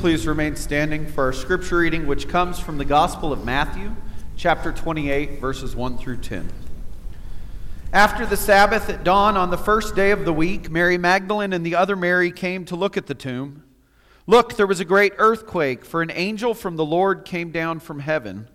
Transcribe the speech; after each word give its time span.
Please 0.00 0.26
remain 0.26 0.56
standing 0.56 1.06
for 1.06 1.24
our 1.24 1.32
scripture 1.34 1.76
reading, 1.76 2.06
which 2.06 2.26
comes 2.26 2.58
from 2.58 2.78
the 2.78 2.86
Gospel 2.86 3.34
of 3.34 3.44
Matthew, 3.44 3.94
chapter 4.34 4.72
28, 4.72 5.38
verses 5.42 5.76
1 5.76 5.98
through 5.98 6.16
10. 6.16 6.48
After 7.92 8.24
the 8.24 8.38
Sabbath 8.38 8.88
at 8.88 9.04
dawn 9.04 9.36
on 9.36 9.50
the 9.50 9.58
first 9.58 9.94
day 9.94 10.10
of 10.10 10.24
the 10.24 10.32
week, 10.32 10.70
Mary 10.70 10.96
Magdalene 10.96 11.52
and 11.52 11.66
the 11.66 11.74
other 11.74 11.96
Mary 11.96 12.32
came 12.32 12.64
to 12.64 12.76
look 12.76 12.96
at 12.96 13.08
the 13.08 13.14
tomb. 13.14 13.62
Look, 14.26 14.56
there 14.56 14.66
was 14.66 14.80
a 14.80 14.86
great 14.86 15.12
earthquake, 15.18 15.84
for 15.84 16.00
an 16.00 16.10
angel 16.14 16.54
from 16.54 16.76
the 16.76 16.84
Lord 16.86 17.26
came 17.26 17.50
down 17.50 17.78
from 17.78 18.00
heaven. 18.00 18.48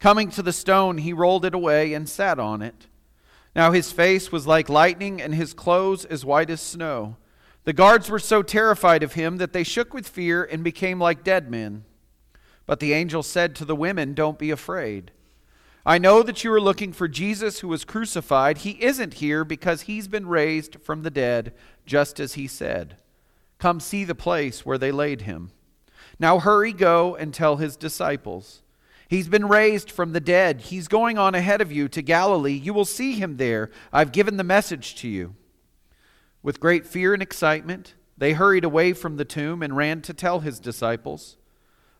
Coming 0.00 0.30
to 0.30 0.42
the 0.42 0.54
stone, 0.54 0.96
he 0.96 1.12
rolled 1.12 1.44
it 1.44 1.54
away 1.54 1.92
and 1.92 2.08
sat 2.08 2.38
on 2.38 2.62
it. 2.62 2.86
Now 3.54 3.72
his 3.72 3.92
face 3.92 4.32
was 4.32 4.46
like 4.46 4.70
lightning, 4.70 5.20
and 5.20 5.34
his 5.34 5.52
clothes 5.52 6.06
as 6.06 6.24
white 6.24 6.48
as 6.48 6.62
snow. 6.62 7.18
The 7.68 7.74
guards 7.74 8.08
were 8.08 8.18
so 8.18 8.42
terrified 8.42 9.02
of 9.02 9.12
him 9.12 9.36
that 9.36 9.52
they 9.52 9.62
shook 9.62 9.92
with 9.92 10.08
fear 10.08 10.42
and 10.42 10.64
became 10.64 10.98
like 10.98 11.22
dead 11.22 11.50
men. 11.50 11.84
But 12.64 12.80
the 12.80 12.94
angel 12.94 13.22
said 13.22 13.54
to 13.56 13.66
the 13.66 13.76
women, 13.76 14.14
Don't 14.14 14.38
be 14.38 14.50
afraid. 14.50 15.10
I 15.84 15.98
know 15.98 16.22
that 16.22 16.42
you 16.42 16.50
are 16.54 16.62
looking 16.62 16.94
for 16.94 17.08
Jesus 17.08 17.60
who 17.60 17.68
was 17.68 17.84
crucified. 17.84 18.56
He 18.56 18.82
isn't 18.82 19.20
here 19.20 19.44
because 19.44 19.82
he's 19.82 20.08
been 20.08 20.24
raised 20.24 20.80
from 20.80 21.02
the 21.02 21.10
dead, 21.10 21.52
just 21.84 22.18
as 22.18 22.32
he 22.32 22.46
said. 22.46 22.96
Come 23.58 23.80
see 23.80 24.02
the 24.02 24.14
place 24.14 24.64
where 24.64 24.78
they 24.78 24.90
laid 24.90 25.20
him. 25.20 25.50
Now 26.18 26.38
hurry, 26.38 26.72
go 26.72 27.16
and 27.16 27.34
tell 27.34 27.56
his 27.56 27.76
disciples. 27.76 28.62
He's 29.08 29.28
been 29.28 29.46
raised 29.46 29.90
from 29.90 30.14
the 30.14 30.20
dead. 30.20 30.62
He's 30.62 30.88
going 30.88 31.18
on 31.18 31.34
ahead 31.34 31.60
of 31.60 31.70
you 31.70 31.86
to 31.88 32.00
Galilee. 32.00 32.52
You 32.52 32.72
will 32.72 32.86
see 32.86 33.12
him 33.12 33.36
there. 33.36 33.70
I've 33.92 34.12
given 34.12 34.38
the 34.38 34.42
message 34.42 34.94
to 35.02 35.08
you. 35.08 35.34
With 36.48 36.60
great 36.60 36.86
fear 36.86 37.12
and 37.12 37.22
excitement, 37.22 37.92
they 38.16 38.32
hurried 38.32 38.64
away 38.64 38.94
from 38.94 39.18
the 39.18 39.26
tomb 39.26 39.62
and 39.62 39.76
ran 39.76 40.00
to 40.00 40.14
tell 40.14 40.40
his 40.40 40.58
disciples. 40.58 41.36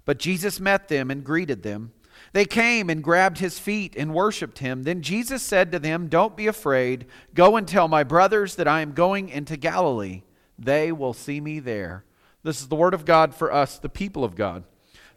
But 0.07 0.19
Jesus 0.19 0.59
met 0.59 0.89
them 0.89 1.11
and 1.11 1.23
greeted 1.23 1.63
them. 1.63 1.93
They 2.33 2.47
came 2.47 2.89
and 2.89 3.05
grabbed 3.05 3.41
his 3.41 3.59
feet 3.59 3.95
and 3.95 4.15
worshiped 4.15 4.61
him. 4.61 4.85
Then 4.85 5.03
Jesus 5.03 5.43
said 5.43 5.71
to 5.73 5.79
them, 5.79 6.09
Don't 6.09 6.35
be 6.35 6.47
afraid. 6.47 7.05
Go 7.35 7.59
and 7.59 7.69
tell 7.69 7.89
my 7.89 8.05
brothers 8.05 8.55
that 8.55 8.67
I 8.67 8.81
am 8.81 8.93
going 8.93 9.29
into 9.29 9.59
Galilee. 9.59 10.23
They 10.59 10.93
will 10.93 11.13
see 11.13 11.43
me 11.43 11.61
there. 11.61 12.07
This 12.43 12.63
is 12.63 12.69
the 12.69 12.75
word 12.75 12.95
of 12.95 13.05
God 13.05 13.35
for 13.35 13.53
us, 13.53 13.79
the 13.79 13.91
people 13.91 14.25
of 14.25 14.35
God. 14.35 14.65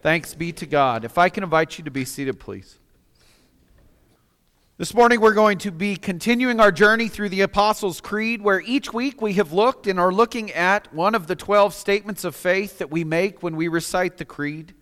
Thanks 0.01 0.33
be 0.33 0.51
to 0.51 0.65
God. 0.65 1.05
If 1.05 1.17
I 1.17 1.29
can 1.29 1.45
invite 1.45 1.77
you 1.77 1.85
to 1.85 1.89
be 1.89 2.03
seated, 2.03 2.37
please. 2.37 2.80
This 4.81 4.95
morning, 4.95 5.21
we're 5.21 5.35
going 5.35 5.59
to 5.59 5.69
be 5.69 5.95
continuing 5.95 6.59
our 6.59 6.71
journey 6.71 7.07
through 7.07 7.29
the 7.29 7.41
Apostles' 7.41 8.01
Creed, 8.01 8.41
where 8.41 8.61
each 8.61 8.91
week 8.91 9.21
we 9.21 9.33
have 9.33 9.53
looked 9.53 9.85
and 9.85 9.99
are 9.99 10.11
looking 10.11 10.51
at 10.53 10.91
one 10.91 11.13
of 11.13 11.27
the 11.27 11.35
12 11.35 11.75
statements 11.75 12.23
of 12.23 12.35
faith 12.35 12.79
that 12.79 12.89
we 12.89 13.03
make 13.03 13.43
when 13.43 13.55
we 13.55 13.67
recite 13.67 14.17
the 14.17 14.25
Creed, 14.25 14.73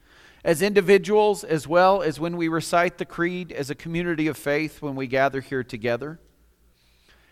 as 0.42 0.62
individuals, 0.62 1.44
as 1.44 1.68
well 1.68 2.02
as 2.02 2.18
when 2.18 2.38
we 2.38 2.48
recite 2.48 2.98
the 2.98 3.04
Creed 3.04 3.52
as 3.52 3.70
a 3.70 3.76
community 3.76 4.28
of 4.28 4.38
faith 4.38 4.82
when 4.82 4.96
we 4.96 5.06
gather 5.06 5.42
here 5.42 5.66
together. 5.66 6.18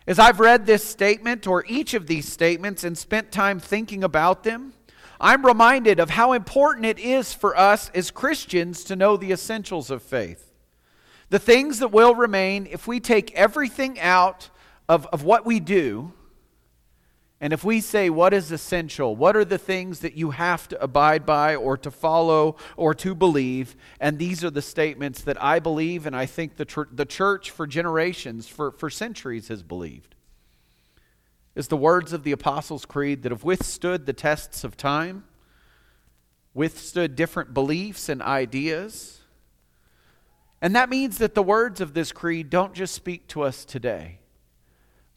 As 0.06 0.20
I've 0.20 0.42
read 0.42 0.66
this 0.66 0.84
statement, 0.84 1.48
or 1.48 1.64
each 1.68 1.94
of 1.94 2.08
these 2.08 2.28
statements, 2.28 2.84
and 2.84 2.98
spent 2.98 3.32
time 3.32 3.62
thinking 3.62 4.04
about 4.04 4.44
them, 4.44 4.74
I'm 5.22 5.46
reminded 5.46 6.02
of 6.02 6.10
how 6.10 6.34
important 6.34 6.86
it 6.86 7.00
is 7.00 7.34
for 7.34 7.58
us 7.58 7.90
as 7.96 8.12
Christians 8.12 8.84
to 8.84 8.98
know 8.98 9.16
the 9.16 9.32
essentials 9.32 9.90
of 9.90 10.04
faith. 10.04 10.47
The 11.30 11.40
things 11.40 11.80
that 11.80 11.90
will 11.90 12.16
remain, 12.16 12.68
if 12.70 12.88
we 12.88 13.00
take 13.00 13.34
everything 13.34 14.00
out 14.00 14.50
of, 14.88 15.06
of 15.08 15.24
what 15.24 15.46
we 15.46 15.60
do, 15.60 16.14
and 17.40 17.54
if 17.54 17.64
we 17.64 17.82
say 17.82 18.10
what 18.10 18.34
is 18.34 18.52
essential, 18.52 19.16
what 19.16 19.36
are 19.36 19.46
the 19.46 19.60
things 19.60 20.00
that 20.00 20.16
you 20.16 20.32
have 20.32 20.68
to 20.70 20.82
abide 20.82 21.26
by 21.26 21.56
or 21.56 21.78
to 21.78 21.92
follow 21.92 22.56
or 22.76 22.96
to 22.96 23.14
believe, 23.14 23.76
and 24.00 24.18
these 24.18 24.44
are 24.44 24.50
the 24.50 24.62
statements 24.62 25.22
that 25.22 25.42
I 25.44 25.60
believe 25.60 26.06
and 26.06 26.16
I 26.16 26.26
think 26.26 26.56
the, 26.56 26.66
tr- 26.66 26.84
the 26.92 27.06
church 27.06 27.52
for 27.52 27.68
generations, 27.68 28.48
for, 28.48 28.72
for 28.72 28.90
centuries, 28.90 29.50
has 29.50 29.62
believed. 29.62 30.16
Is 31.56 31.68
the 31.68 31.78
words 31.78 32.14
of 32.14 32.24
the 32.24 32.32
Apostles' 32.32 32.86
Creed 32.86 33.24
that 33.24 33.32
have 33.32 33.44
withstood 33.44 34.06
the 34.06 34.14
tests 34.14 34.64
of 34.64 34.78
time, 34.78 35.26
withstood 36.54 37.16
different 37.16 37.54
beliefs 37.54 38.10
and 38.10 38.22
ideas 38.22 39.22
and 40.62 40.76
that 40.76 40.90
means 40.90 41.18
that 41.20 41.36
the 41.36 41.44
words 41.44 41.82
of 41.82 41.94
this 41.94 42.12
creed 42.12 42.50
don't 42.50 42.74
just 42.74 42.94
speak 42.94 43.28
to 43.28 43.42
us 43.42 43.66
today. 43.66 44.20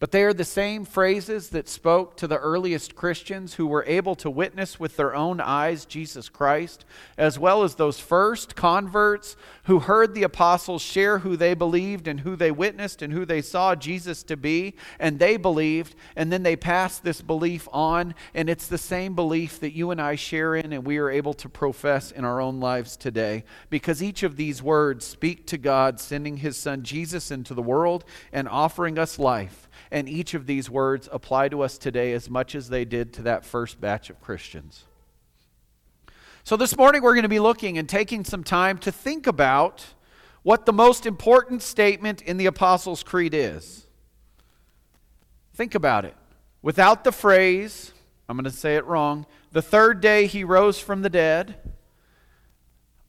But 0.00 0.12
they 0.12 0.22
are 0.22 0.32
the 0.32 0.46
same 0.46 0.86
phrases 0.86 1.50
that 1.50 1.68
spoke 1.68 2.16
to 2.16 2.26
the 2.26 2.38
earliest 2.38 2.96
Christians 2.96 3.54
who 3.54 3.66
were 3.66 3.84
able 3.86 4.14
to 4.16 4.30
witness 4.30 4.80
with 4.80 4.96
their 4.96 5.14
own 5.14 5.42
eyes 5.42 5.84
Jesus 5.84 6.30
Christ, 6.30 6.86
as 7.18 7.38
well 7.38 7.62
as 7.62 7.74
those 7.74 8.00
first 8.00 8.56
converts 8.56 9.36
who 9.64 9.80
heard 9.80 10.14
the 10.14 10.22
apostles 10.22 10.80
share 10.80 11.18
who 11.18 11.36
they 11.36 11.52
believed 11.52 12.08
and 12.08 12.20
who 12.20 12.34
they 12.34 12.50
witnessed 12.50 13.02
and 13.02 13.12
who 13.12 13.26
they 13.26 13.42
saw 13.42 13.74
Jesus 13.74 14.22
to 14.22 14.38
be, 14.38 14.74
and 14.98 15.18
they 15.18 15.36
believed, 15.36 15.94
and 16.16 16.32
then 16.32 16.44
they 16.44 16.56
passed 16.56 17.04
this 17.04 17.20
belief 17.20 17.68
on, 17.70 18.14
and 18.32 18.48
it's 18.48 18.68
the 18.68 18.78
same 18.78 19.14
belief 19.14 19.60
that 19.60 19.74
you 19.74 19.90
and 19.90 20.00
I 20.00 20.14
share 20.14 20.56
in 20.56 20.72
and 20.72 20.86
we 20.86 20.96
are 20.96 21.10
able 21.10 21.34
to 21.34 21.48
profess 21.50 22.10
in 22.10 22.24
our 22.24 22.40
own 22.40 22.58
lives 22.58 22.96
today, 22.96 23.44
because 23.68 24.02
each 24.02 24.22
of 24.22 24.36
these 24.36 24.62
words 24.62 25.04
speak 25.04 25.46
to 25.48 25.58
God 25.58 26.00
sending 26.00 26.38
his 26.38 26.56
son 26.56 26.84
Jesus 26.84 27.30
into 27.30 27.52
the 27.52 27.60
world 27.60 28.02
and 28.32 28.48
offering 28.48 28.98
us 28.98 29.18
life 29.18 29.66
and 29.90 30.08
each 30.08 30.34
of 30.34 30.46
these 30.46 30.68
words 30.68 31.08
apply 31.12 31.48
to 31.48 31.62
us 31.62 31.78
today 31.78 32.12
as 32.12 32.28
much 32.30 32.54
as 32.54 32.68
they 32.68 32.84
did 32.84 33.12
to 33.14 33.22
that 33.22 33.44
first 33.44 33.80
batch 33.80 34.10
of 34.10 34.20
Christians. 34.20 34.84
So, 36.44 36.56
this 36.56 36.76
morning 36.76 37.02
we're 37.02 37.14
going 37.14 37.22
to 37.22 37.28
be 37.28 37.40
looking 37.40 37.78
and 37.78 37.88
taking 37.88 38.24
some 38.24 38.42
time 38.42 38.78
to 38.78 38.90
think 38.90 39.26
about 39.26 39.86
what 40.42 40.66
the 40.66 40.72
most 40.72 41.06
important 41.06 41.62
statement 41.62 42.22
in 42.22 42.38
the 42.38 42.46
Apostles' 42.46 43.02
Creed 43.02 43.34
is. 43.34 43.86
Think 45.54 45.74
about 45.74 46.04
it. 46.04 46.16
Without 46.62 47.04
the 47.04 47.12
phrase, 47.12 47.92
I'm 48.28 48.36
going 48.36 48.44
to 48.44 48.50
say 48.50 48.76
it 48.76 48.86
wrong, 48.86 49.26
the 49.52 49.62
third 49.62 50.00
day 50.00 50.26
he 50.26 50.44
rose 50.44 50.78
from 50.78 51.02
the 51.02 51.10
dead, 51.10 51.56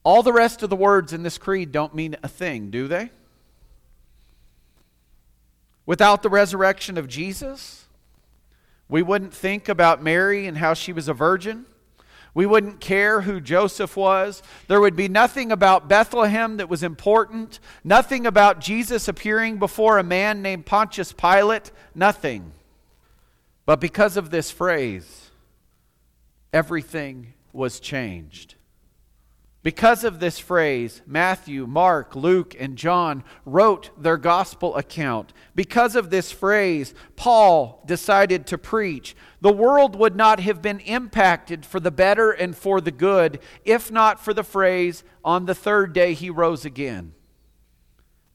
all 0.03 0.23
the 0.23 0.33
rest 0.33 0.63
of 0.63 0.69
the 0.69 0.75
words 0.75 1.13
in 1.13 1.23
this 1.23 1.37
creed 1.37 1.71
don't 1.71 1.93
mean 1.93 2.15
a 2.23 2.27
thing, 2.27 2.71
do 2.71 2.87
they? 2.87 3.11
Without 5.91 6.23
the 6.23 6.29
resurrection 6.29 6.97
of 6.97 7.09
Jesus, 7.09 7.83
we 8.87 9.03
wouldn't 9.03 9.33
think 9.33 9.67
about 9.67 10.01
Mary 10.01 10.47
and 10.47 10.57
how 10.57 10.73
she 10.73 10.93
was 10.93 11.09
a 11.09 11.13
virgin. 11.13 11.65
We 12.33 12.45
wouldn't 12.45 12.79
care 12.79 13.19
who 13.19 13.41
Joseph 13.41 13.97
was. 13.97 14.41
There 14.69 14.79
would 14.79 14.95
be 14.95 15.09
nothing 15.09 15.51
about 15.51 15.89
Bethlehem 15.89 16.55
that 16.55 16.69
was 16.69 16.81
important, 16.81 17.59
nothing 17.83 18.25
about 18.25 18.61
Jesus 18.61 19.09
appearing 19.09 19.57
before 19.57 19.97
a 19.97 20.01
man 20.01 20.41
named 20.41 20.65
Pontius 20.65 21.11
Pilate, 21.11 21.73
nothing. 21.93 22.53
But 23.65 23.81
because 23.81 24.15
of 24.15 24.29
this 24.29 24.49
phrase, 24.49 25.29
everything 26.53 27.33
was 27.51 27.81
changed. 27.81 28.55
Because 29.63 30.03
of 30.03 30.19
this 30.19 30.39
phrase, 30.39 31.03
Matthew, 31.05 31.67
Mark, 31.67 32.15
Luke, 32.15 32.55
and 32.59 32.75
John 32.75 33.23
wrote 33.45 33.91
their 33.95 34.17
gospel 34.17 34.75
account. 34.75 35.33
Because 35.53 35.95
of 35.95 36.09
this 36.09 36.31
phrase, 36.31 36.95
Paul 37.15 37.83
decided 37.85 38.47
to 38.47 38.57
preach. 38.57 39.15
The 39.39 39.53
world 39.53 39.95
would 39.95 40.15
not 40.15 40.39
have 40.39 40.63
been 40.63 40.79
impacted 40.79 41.63
for 41.63 41.79
the 41.79 41.91
better 41.91 42.31
and 42.31 42.57
for 42.57 42.81
the 42.81 42.91
good 42.91 43.39
if 43.63 43.91
not 43.91 44.19
for 44.19 44.33
the 44.33 44.43
phrase, 44.43 45.03
on 45.23 45.45
the 45.45 45.53
third 45.53 45.93
day 45.93 46.15
he 46.15 46.31
rose 46.31 46.65
again. 46.65 47.13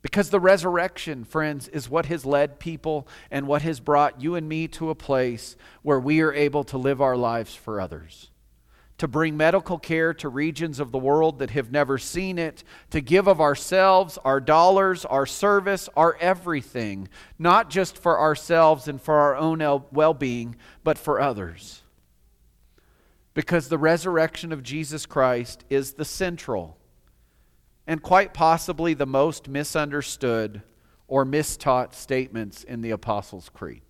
Because 0.03 0.31
the 0.31 0.39
resurrection, 0.39 1.25
friends, 1.25 1.67
is 1.67 1.91
what 1.91 2.07
has 2.07 2.25
led 2.25 2.61
people 2.61 3.09
and 3.33 3.49
what 3.49 3.63
has 3.63 3.81
brought 3.81 4.23
you 4.23 4.37
and 4.37 4.49
me 4.49 4.69
to 4.69 4.91
a 4.91 4.95
place 4.95 5.57
where 5.83 5.99
we 5.99 6.21
are 6.21 6.33
able 6.33 6.63
to 6.63 6.79
live 6.79 7.01
our 7.01 7.17
lives 7.17 7.57
for 7.57 7.81
others 7.81 8.31
to 8.99 9.07
bring 9.07 9.37
medical 9.37 9.79
care 9.79 10.15
to 10.15 10.29
regions 10.29 10.81
of 10.81 10.91
the 10.91 10.99
world 10.99 11.39
that 11.39 11.51
have 11.51 11.71
never 11.71 11.99
seen 11.99 12.39
it, 12.39 12.65
to 12.91 13.01
give 13.01 13.27
of 13.27 13.41
ourselves, 13.41 14.19
our 14.25 14.41
dollars, 14.41 15.05
our 15.05 15.27
service, 15.27 15.89
our 15.97 16.17
everything, 16.21 17.09
not 17.39 17.69
just 17.69 17.99
for 17.99 18.19
ourselves 18.19 18.89
and 18.89 19.01
for 19.01 19.17
our 19.17 19.37
own 19.37 19.59
well 19.93 20.15
being, 20.15 20.57
but 20.83 20.97
for 20.97 21.21
others. 21.21 21.83
Because 23.35 23.69
the 23.69 23.79
resurrection 23.79 24.51
of 24.51 24.63
Jesus 24.63 25.05
Christ 25.05 25.65
is 25.69 25.95
the 25.95 26.05
central 26.05 26.79
and 27.87 28.03
quite 28.03 28.35
possibly 28.35 28.95
the 28.95 29.07
most 29.07 29.49
misunderstood 29.49 30.63
or 31.07 31.25
mistaught 31.25 31.95
statements 31.95 32.65
in 32.65 32.81
the 32.81 32.91
Apostles' 32.91 33.49
Creed. 33.49 33.83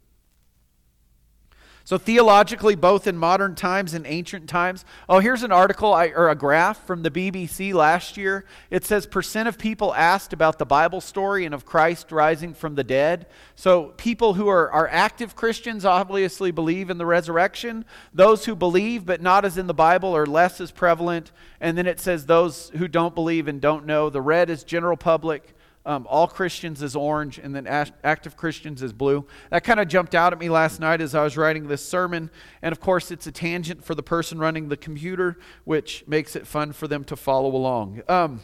So, 1.87 1.99
theologically, 1.99 2.75
both 2.75 3.06
in 3.06 3.17
modern 3.17 3.55
times 3.55 3.94
and 3.94 4.09
ancient 4.09 4.49
times. 4.49 4.85
Oh, 5.09 5.21
here's 5.21 5.44
an 5.44 5.53
article 5.53 5.94
I, 5.94 6.09
or 6.09 6.29
a 6.29 6.35
graph 6.35 6.85
from 6.85 7.05
the 7.05 7.12
BBC 7.12 7.73
last 7.73 8.17
year. 8.17 8.44
It 8.71 8.85
says 8.85 9.06
percent 9.06 9.49
of 9.49 9.56
people 9.56 9.94
asked 9.94 10.33
about 10.33 10.59
the 10.59 10.67
Bible 10.67 11.00
story 11.00 11.44
and 11.44 11.55
of 11.55 11.65
Christ 11.65 12.11
rising 12.11 12.55
from 12.55 12.75
the 12.75 12.83
dead. 12.83 13.27
So, 13.55 13.93
people 13.99 14.35
who 14.35 14.49
are, 14.49 14.69
are 14.73 14.88
active 14.88 15.37
Christians 15.37 15.85
obviously 15.85 16.50
believe 16.50 16.91
in 16.91 16.99
the 16.99 17.06
resurrection. 17.06 17.85
Those 18.12 18.47
who 18.47 18.56
believe 18.56 19.06
but 19.06 19.23
not 19.23 19.44
as 19.44 19.56
in 19.56 19.69
the 19.69 19.73
Bible 19.73 20.17
are 20.17 20.27
less 20.27 20.61
as 20.61 20.73
prevalent. 20.73 21.31
And 21.61 21.79
then 21.79 21.87
it 21.87 22.00
says 22.00 22.27
those 22.27 22.71
who 22.71 22.89
don't 22.89 23.15
believe 23.15 23.47
and 23.47 23.61
don't 23.61 23.87
know. 23.87 24.11
The 24.11 24.21
red 24.21 24.50
is 24.50 24.65
general 24.65 24.97
public 24.97 25.56
um, 25.87 26.05
all 26.11 26.27
Christians 26.27 26.83
is 26.83 26.97
orange, 26.97 27.38
and 27.38 27.55
then 27.55 27.67
active 27.69 28.37
Christians 28.37 28.83
is 28.83 28.93
blue. 28.93 29.25
That 29.50 29.62
kind 29.62 29.79
of 29.79 29.87
jumped 29.87 30.17
out 30.17 30.33
at 30.33 30.38
me 30.38 30.49
last 30.50 30.81
night 30.81 31.00
as 31.00 31.15
I 31.15 31.23
was 31.23 31.37
writing 31.37 31.69
this 31.69 31.87
sermon. 31.87 32.29
And 32.61 32.73
of 32.73 32.81
course, 32.81 33.12
it's 33.12 33.29
a 33.29 33.33
tangent 33.33 33.85
for 33.85 33.94
the 33.94 34.03
person 34.03 34.38
running 34.38 34.69
the 34.69 34.77
computer, 34.77 35.38
which 35.65 36.05
makes 36.09 36.35
it 36.35 36.44
fun 36.44 36.73
for 36.73 36.88
them 36.88 37.05
to 37.05 37.15
follow 37.15 37.55
along. 37.55 38.03
Um, 38.09 38.41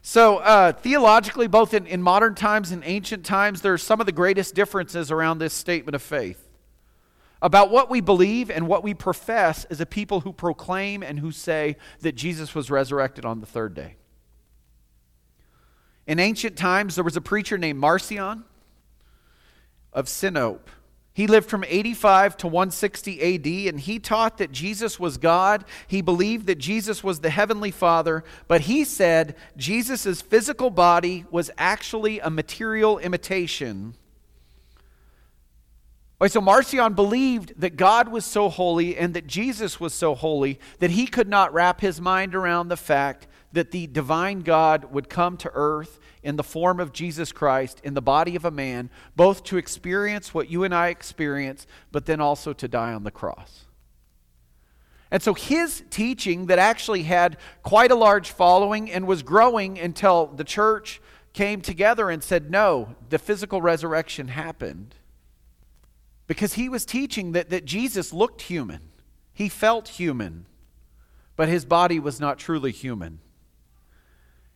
so, 0.00 0.38
uh, 0.38 0.72
theologically, 0.72 1.48
both 1.48 1.74
in, 1.74 1.86
in 1.86 2.00
modern 2.00 2.34
times 2.34 2.70
and 2.70 2.82
ancient 2.86 3.26
times, 3.26 3.60
there 3.60 3.74
are 3.74 3.78
some 3.78 4.00
of 4.00 4.06
the 4.06 4.12
greatest 4.12 4.54
differences 4.54 5.10
around 5.10 5.38
this 5.38 5.52
statement 5.52 5.94
of 5.94 6.02
faith 6.02 6.48
about 7.42 7.70
what 7.70 7.90
we 7.90 8.00
believe 8.00 8.50
and 8.50 8.66
what 8.66 8.82
we 8.82 8.94
profess 8.94 9.66
as 9.66 9.82
a 9.82 9.86
people 9.86 10.20
who 10.20 10.32
proclaim 10.32 11.02
and 11.02 11.20
who 11.20 11.30
say 11.30 11.76
that 12.00 12.12
Jesus 12.12 12.54
was 12.54 12.70
resurrected 12.70 13.26
on 13.26 13.40
the 13.40 13.46
third 13.46 13.74
day. 13.74 13.96
In 16.06 16.18
ancient 16.20 16.56
times, 16.56 16.94
there 16.94 17.04
was 17.04 17.16
a 17.16 17.20
preacher 17.20 17.58
named 17.58 17.80
Marcion 17.80 18.44
of 19.92 20.06
Sinope. 20.06 20.68
He 21.12 21.26
lived 21.26 21.48
from 21.48 21.64
85 21.66 22.36
to 22.36 22.46
160 22.46 23.22
AD, 23.22 23.46
and 23.72 23.80
he 23.80 23.98
taught 23.98 24.36
that 24.36 24.52
Jesus 24.52 25.00
was 25.00 25.16
God. 25.16 25.64
He 25.88 26.02
believed 26.02 26.46
that 26.46 26.58
Jesus 26.58 27.02
was 27.02 27.20
the 27.20 27.30
Heavenly 27.30 27.70
Father, 27.70 28.22
but 28.48 28.62
he 28.62 28.84
said 28.84 29.34
Jesus' 29.56 30.20
physical 30.20 30.68
body 30.68 31.24
was 31.30 31.50
actually 31.56 32.20
a 32.20 32.28
material 32.28 32.98
imitation. 32.98 33.94
So 36.28 36.40
Marcion 36.40 36.94
believed 36.94 37.60
that 37.60 37.76
God 37.76 38.08
was 38.08 38.26
so 38.26 38.50
holy 38.50 38.96
and 38.96 39.14
that 39.14 39.26
Jesus 39.26 39.80
was 39.80 39.94
so 39.94 40.14
holy 40.14 40.60
that 40.80 40.90
he 40.90 41.06
could 41.06 41.28
not 41.28 41.52
wrap 41.52 41.80
his 41.80 42.00
mind 42.00 42.34
around 42.34 42.68
the 42.68 42.76
fact 42.76 43.26
that 43.52 43.70
the 43.70 43.86
divine 43.86 44.40
God 44.40 44.92
would 44.92 45.08
come 45.08 45.36
to 45.38 45.50
earth 45.54 45.98
in 46.22 46.36
the 46.36 46.42
form 46.42 46.80
of 46.80 46.92
Jesus 46.92 47.32
Christ, 47.32 47.80
in 47.84 47.94
the 47.94 48.02
body 48.02 48.36
of 48.36 48.44
a 48.44 48.50
man, 48.50 48.90
both 49.14 49.44
to 49.44 49.56
experience 49.56 50.34
what 50.34 50.50
you 50.50 50.64
and 50.64 50.74
I 50.74 50.88
experience, 50.88 51.66
but 51.92 52.06
then 52.06 52.20
also 52.20 52.52
to 52.52 52.68
die 52.68 52.92
on 52.92 53.04
the 53.04 53.10
cross. 53.10 53.64
And 55.10 55.22
so 55.22 55.34
his 55.34 55.84
teaching, 55.88 56.46
that 56.46 56.58
actually 56.58 57.04
had 57.04 57.36
quite 57.62 57.92
a 57.92 57.94
large 57.94 58.30
following 58.30 58.90
and 58.90 59.06
was 59.06 59.22
growing 59.22 59.78
until 59.78 60.26
the 60.26 60.44
church 60.44 61.00
came 61.32 61.60
together 61.60 62.10
and 62.10 62.24
said, 62.24 62.50
no, 62.50 62.96
the 63.08 63.18
physical 63.18 63.62
resurrection 63.62 64.28
happened. 64.28 64.96
Because 66.26 66.54
he 66.54 66.68
was 66.68 66.84
teaching 66.84 67.32
that, 67.32 67.50
that 67.50 67.64
Jesus 67.64 68.12
looked 68.12 68.42
human, 68.42 68.80
he 69.32 69.48
felt 69.48 69.86
human, 69.88 70.46
but 71.36 71.48
his 71.48 71.64
body 71.64 72.00
was 72.00 72.18
not 72.18 72.38
truly 72.38 72.72
human. 72.72 73.20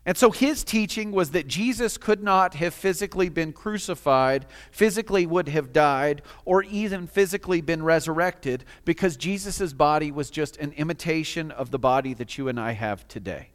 And 0.06 0.16
so 0.16 0.30
his 0.30 0.64
teaching 0.64 1.12
was 1.12 1.32
that 1.32 1.46
Jesus 1.46 1.98
could 1.98 2.22
not 2.22 2.54
have 2.54 2.72
physically 2.72 3.28
been 3.28 3.52
crucified, 3.52 4.46
physically 4.70 5.26
would 5.26 5.48
have 5.48 5.72
died, 5.72 6.22
or 6.46 6.62
even 6.62 7.06
physically 7.06 7.60
been 7.60 7.82
resurrected 7.82 8.64
because 8.86 9.16
Jesus' 9.16 9.74
body 9.74 10.10
was 10.10 10.30
just 10.30 10.56
an 10.56 10.72
imitation 10.72 11.50
of 11.50 11.70
the 11.70 11.78
body 11.78 12.14
that 12.14 12.38
you 12.38 12.48
and 12.48 12.58
I 12.58 12.72
have 12.72 13.06
today. 13.08 13.50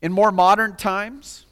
In 0.00 0.12
more 0.12 0.30
modern 0.30 0.76
times, 0.76 1.46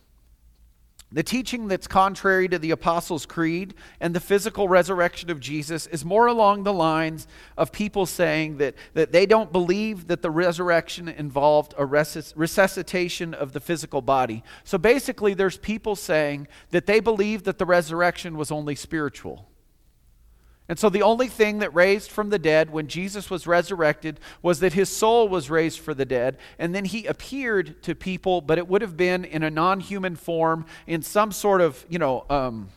the 1.11 1.23
teaching 1.23 1.69
that's 1.69 1.87
contrary 1.87 2.49
to 2.49 2.59
the 2.59 2.71
Apostles' 2.71 3.25
Creed 3.25 3.75
and 3.99 4.15
the 4.15 4.21
physical 4.21 4.69
resurrection 4.69 5.31
of 5.31 5.41
Jesus 5.41 5.87
is 5.87 6.05
more 6.05 6.27
along 6.27 6.65
the 6.65 6.73
lines 6.73 7.27
of 7.57 7.73
people 7.73 8.05
saying 8.05 8.59
that, 8.59 8.75
that 8.93 9.11
they 9.11 9.25
don't 9.25 9.51
believe 9.51 10.09
that 10.09 10.21
the 10.21 10.31
resurrection 10.31 11.09
involved 11.09 11.75
a 11.79 11.87
resuscitation 11.87 13.33
of 13.33 13.53
the 13.53 13.61
physical 13.61 14.03
body. 14.03 14.45
So 14.65 14.77
basically, 14.77 15.33
there's 15.33 15.57
people 15.57 15.97
saying 15.97 16.47
that 16.71 16.85
they 16.85 17.01
believe 17.01 17.45
that 17.45 17.57
the 17.57 17.67
resurrection 17.67 18.37
was 18.37 18.51
only 18.51 18.75
spiritual. 18.75 19.49
And 20.69 20.79
so 20.79 20.91
the 20.91 21.03
only 21.03 21.29
thing 21.29 21.61
that 21.61 21.75
raised 21.75 22.11
from 22.11 22.29
the 22.29 22.39
dead 22.39 22.71
when 22.71 22.89
Jesus 22.89 23.31
was 23.31 23.47
resurrected 23.47 24.21
was 24.43 24.61
that 24.61 24.75
his 24.75 24.91
soul 24.91 25.27
was 25.27 25.49
raised 25.49 25.81
for 25.81 25.95
the 25.95 26.05
dead. 26.05 26.37
And 26.59 26.75
then 26.75 26.85
he 26.85 27.07
appeared 27.07 27.83
to 27.85 27.95
people, 27.95 28.43
but 28.43 28.59
it 28.59 28.69
would 28.69 28.83
have 28.83 28.97
been 28.97 29.25
in 29.25 29.43
a 29.43 29.51
non 29.51 29.81
human 29.81 30.15
form, 30.15 30.67
in 30.87 31.01
some 31.01 31.33
sort 31.33 31.63
of, 31.63 31.87
you 31.89 31.99
know, 31.99 32.27
um, 32.29 32.69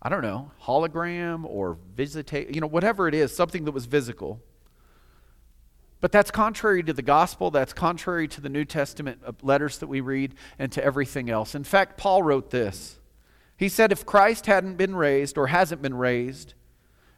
I 0.00 0.08
don't 0.08 0.22
know, 0.22 0.50
hologram 0.62 1.44
or 1.44 1.76
visitation, 1.94 2.54
you 2.54 2.60
know, 2.62 2.66
whatever 2.66 3.06
it 3.06 3.14
is, 3.14 3.34
something 3.36 3.64
that 3.66 3.72
was 3.72 3.84
physical. 3.84 4.40
But 6.00 6.12
that's 6.12 6.30
contrary 6.30 6.82
to 6.82 6.92
the 6.92 7.02
gospel. 7.02 7.50
That's 7.50 7.72
contrary 7.72 8.28
to 8.28 8.40
the 8.40 8.50
New 8.50 8.64
Testament 8.64 9.20
uh, 9.26 9.32
letters 9.42 9.78
that 9.78 9.86
we 9.86 10.00
read 10.00 10.34
and 10.58 10.70
to 10.72 10.84
everything 10.84 11.30
else. 11.30 11.54
In 11.54 11.64
fact, 11.64 11.96
Paul 11.98 12.22
wrote 12.22 12.50
this. 12.50 12.98
He 13.56 13.68
said, 13.68 13.92
If 13.92 14.04
Christ 14.04 14.46
hadn't 14.46 14.76
been 14.76 14.94
raised 14.94 15.38
or 15.38 15.46
hasn't 15.46 15.80
been 15.80 15.94
raised, 15.94 16.54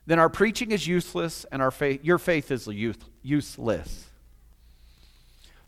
then 0.06 0.18
our 0.18 0.28
preaching 0.28 0.70
is 0.70 0.86
useless 0.86 1.44
and 1.50 1.60
our 1.60 1.70
faith, 1.70 2.04
your 2.04 2.18
faith 2.18 2.50
is 2.50 2.68
useless. 3.22 4.06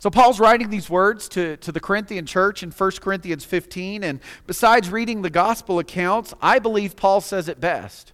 So, 0.01 0.11
Paul's 0.11 0.39
writing 0.39 0.71
these 0.71 0.89
words 0.89 1.29
to, 1.31 1.57
to 1.57 1.73
the 1.73 1.81
Corinthian 1.81 2.25
church 2.25 2.63
in 2.63 2.71
1 2.71 2.91
Corinthians 3.01 3.45
15. 3.45 4.05
And 4.05 4.21
besides 4.47 4.91
reading 4.91 5.23
the 5.23 5.31
gospel 5.31 5.81
accounts, 5.81 6.35
I 6.41 6.61
believe 6.61 6.95
Paul 6.95 7.21
says 7.21 7.49
it 7.49 7.61
best. 7.61 8.13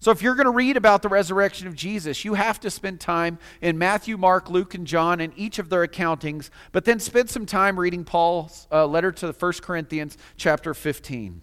So, 0.00 0.10
if 0.10 0.22
you're 0.22 0.36
going 0.36 0.46
to 0.46 0.52
read 0.52 0.78
about 0.78 1.02
the 1.02 1.10
resurrection 1.10 1.68
of 1.68 1.74
Jesus, 1.74 2.24
you 2.24 2.32
have 2.32 2.58
to 2.60 2.70
spend 2.70 3.00
time 3.00 3.38
in 3.60 3.76
Matthew, 3.76 4.16
Mark, 4.16 4.48
Luke, 4.48 4.74
and 4.74 4.86
John 4.86 5.20
and 5.20 5.34
each 5.36 5.58
of 5.58 5.68
their 5.68 5.86
accountings, 5.86 6.48
but 6.72 6.86
then 6.86 6.98
spend 6.98 7.28
some 7.28 7.44
time 7.44 7.78
reading 7.78 8.04
Paul's 8.04 8.66
uh, 8.72 8.86
letter 8.86 9.12
to 9.12 9.26
the 9.26 9.34
1 9.34 9.52
Corinthians, 9.60 10.16
chapter 10.38 10.72
15. 10.72 11.42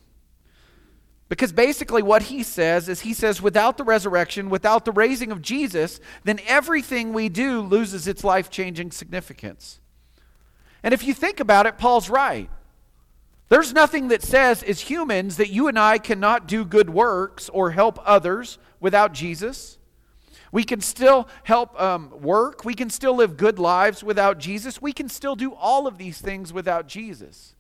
Because 1.28 1.52
basically, 1.52 2.04
what 2.04 2.24
he 2.24 2.44
says 2.44 2.88
is 2.88 3.02
he 3.02 3.14
says, 3.14 3.42
without 3.42 3.78
the 3.78 3.84
resurrection, 3.84 4.50
without 4.50 4.86
the 4.86 4.92
raising 4.92 5.32
of 5.32 5.42
Jesus, 5.42 6.00
then 6.24 6.40
everything 6.46 7.14
we 7.14 7.30
do 7.30 7.62
loses 7.62 8.08
its 8.08 8.24
life 8.24 8.52
changing 8.52 8.92
significance. 8.92 9.80
And 10.84 10.94
if 10.94 11.04
you 11.04 11.16
think 11.16 11.40
about 11.40 11.66
it, 11.66 11.80
Paul's 11.80 12.10
right. 12.12 12.50
There's 13.50 13.74
nothing 13.74 14.10
that 14.10 14.22
says, 14.22 14.62
as 14.62 14.82
humans, 14.82 15.38
that 15.38 15.50
you 15.50 15.68
and 15.68 15.80
I 15.80 15.98
cannot 15.98 16.48
do 16.48 16.64
good 16.64 16.92
works 16.92 17.50
or 17.50 17.72
help 17.72 18.00
others 18.04 18.60
without 18.80 19.12
Jesus. 19.14 19.80
We 20.52 20.64
can 20.64 20.80
still 20.80 21.28
help 21.44 21.80
um, 21.82 22.14
work. 22.22 22.64
We 22.64 22.76
can 22.76 22.92
still 22.92 23.16
live 23.16 23.36
good 23.36 23.58
lives 23.58 24.04
without 24.04 24.38
Jesus. 24.38 24.80
We 24.80 24.94
can 24.94 25.10
still 25.10 25.36
do 25.36 25.54
all 25.54 25.88
of 25.88 25.98
these 25.98 26.20
things 26.22 26.54
without 26.54 26.88
Jesus. 26.88 27.55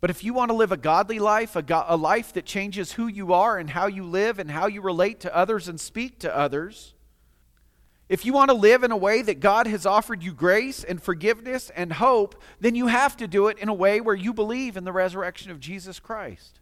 But 0.00 0.10
if 0.10 0.22
you 0.22 0.32
want 0.32 0.50
to 0.50 0.56
live 0.56 0.70
a 0.70 0.76
godly 0.76 1.18
life, 1.18 1.56
a, 1.56 1.62
go- 1.62 1.84
a 1.88 1.96
life 1.96 2.32
that 2.34 2.46
changes 2.46 2.92
who 2.92 3.08
you 3.08 3.32
are 3.32 3.58
and 3.58 3.70
how 3.70 3.86
you 3.86 4.04
live 4.04 4.38
and 4.38 4.50
how 4.50 4.66
you 4.66 4.80
relate 4.80 5.20
to 5.20 5.36
others 5.36 5.68
and 5.68 5.80
speak 5.80 6.20
to 6.20 6.36
others, 6.36 6.94
if 8.08 8.24
you 8.24 8.32
want 8.32 8.50
to 8.50 8.56
live 8.56 8.84
in 8.84 8.92
a 8.92 8.96
way 8.96 9.20
that 9.22 9.40
God 9.40 9.66
has 9.66 9.84
offered 9.84 10.22
you 10.22 10.32
grace 10.32 10.82
and 10.82 11.02
forgiveness 11.02 11.70
and 11.70 11.92
hope, 11.92 12.40
then 12.60 12.74
you 12.74 12.86
have 12.86 13.16
to 13.18 13.28
do 13.28 13.48
it 13.48 13.58
in 13.58 13.68
a 13.68 13.74
way 13.74 14.00
where 14.00 14.14
you 14.14 14.32
believe 14.32 14.76
in 14.76 14.84
the 14.84 14.92
resurrection 14.92 15.50
of 15.50 15.60
Jesus 15.60 15.98
Christ. 15.98 16.60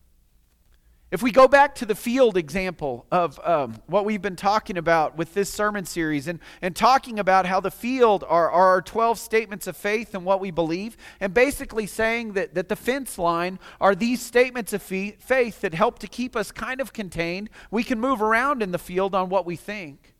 If 1.12 1.22
we 1.22 1.30
go 1.30 1.46
back 1.46 1.76
to 1.76 1.86
the 1.86 1.94
field 1.94 2.36
example 2.36 3.06
of 3.12 3.38
um, 3.44 3.76
what 3.86 4.04
we've 4.04 4.20
been 4.20 4.34
talking 4.34 4.76
about 4.76 5.16
with 5.16 5.34
this 5.34 5.52
sermon 5.52 5.84
series 5.84 6.26
and, 6.26 6.40
and 6.60 6.74
talking 6.74 7.20
about 7.20 7.46
how 7.46 7.60
the 7.60 7.70
field 7.70 8.24
are, 8.24 8.50
are 8.50 8.68
our 8.70 8.82
12 8.82 9.16
statements 9.16 9.68
of 9.68 9.76
faith 9.76 10.16
and 10.16 10.24
what 10.24 10.40
we 10.40 10.50
believe, 10.50 10.96
and 11.20 11.32
basically 11.32 11.86
saying 11.86 12.32
that, 12.32 12.54
that 12.54 12.68
the 12.68 12.74
fence 12.74 13.18
line 13.18 13.60
are 13.80 13.94
these 13.94 14.20
statements 14.20 14.72
of 14.72 14.82
faith 14.82 15.60
that 15.60 15.74
help 15.74 16.00
to 16.00 16.08
keep 16.08 16.34
us 16.34 16.50
kind 16.50 16.80
of 16.80 16.92
contained, 16.92 17.50
we 17.70 17.84
can 17.84 18.00
move 18.00 18.20
around 18.20 18.60
in 18.60 18.72
the 18.72 18.78
field 18.78 19.14
on 19.14 19.28
what 19.28 19.46
we 19.46 19.54
think. 19.54 20.12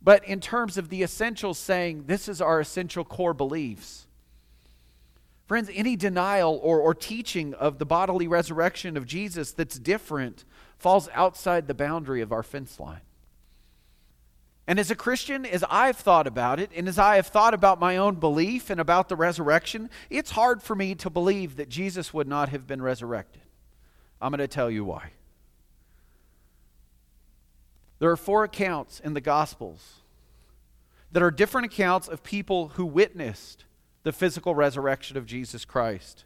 But 0.00 0.24
in 0.24 0.40
terms 0.40 0.78
of 0.78 0.88
the 0.88 1.02
essentials, 1.02 1.58
saying 1.58 2.04
this 2.06 2.26
is 2.26 2.40
our 2.40 2.58
essential 2.58 3.04
core 3.04 3.34
beliefs. 3.34 4.06
Friends, 5.50 5.68
any 5.74 5.96
denial 5.96 6.60
or, 6.62 6.78
or 6.78 6.94
teaching 6.94 7.54
of 7.54 7.80
the 7.80 7.84
bodily 7.84 8.28
resurrection 8.28 8.96
of 8.96 9.04
Jesus 9.04 9.50
that's 9.50 9.80
different 9.80 10.44
falls 10.78 11.08
outside 11.12 11.66
the 11.66 11.74
boundary 11.74 12.20
of 12.20 12.30
our 12.30 12.44
fence 12.44 12.78
line. 12.78 13.00
And 14.68 14.78
as 14.78 14.92
a 14.92 14.94
Christian, 14.94 15.44
as 15.44 15.64
I've 15.68 15.96
thought 15.96 16.28
about 16.28 16.60
it, 16.60 16.70
and 16.76 16.86
as 16.86 17.00
I 17.00 17.16
have 17.16 17.26
thought 17.26 17.52
about 17.52 17.80
my 17.80 17.96
own 17.96 18.14
belief 18.14 18.70
and 18.70 18.80
about 18.80 19.08
the 19.08 19.16
resurrection, 19.16 19.90
it's 20.08 20.30
hard 20.30 20.62
for 20.62 20.76
me 20.76 20.94
to 20.94 21.10
believe 21.10 21.56
that 21.56 21.68
Jesus 21.68 22.14
would 22.14 22.28
not 22.28 22.50
have 22.50 22.68
been 22.68 22.80
resurrected. 22.80 23.42
I'm 24.22 24.30
going 24.30 24.38
to 24.38 24.46
tell 24.46 24.70
you 24.70 24.84
why. 24.84 25.10
There 27.98 28.12
are 28.12 28.16
four 28.16 28.44
accounts 28.44 29.00
in 29.00 29.14
the 29.14 29.20
Gospels 29.20 29.94
that 31.10 31.24
are 31.24 31.32
different 31.32 31.72
accounts 31.72 32.06
of 32.06 32.22
people 32.22 32.68
who 32.68 32.86
witnessed 32.86 33.64
the 34.02 34.12
physical 34.12 34.54
resurrection 34.54 35.16
of 35.16 35.26
Jesus 35.26 35.64
Christ. 35.64 36.24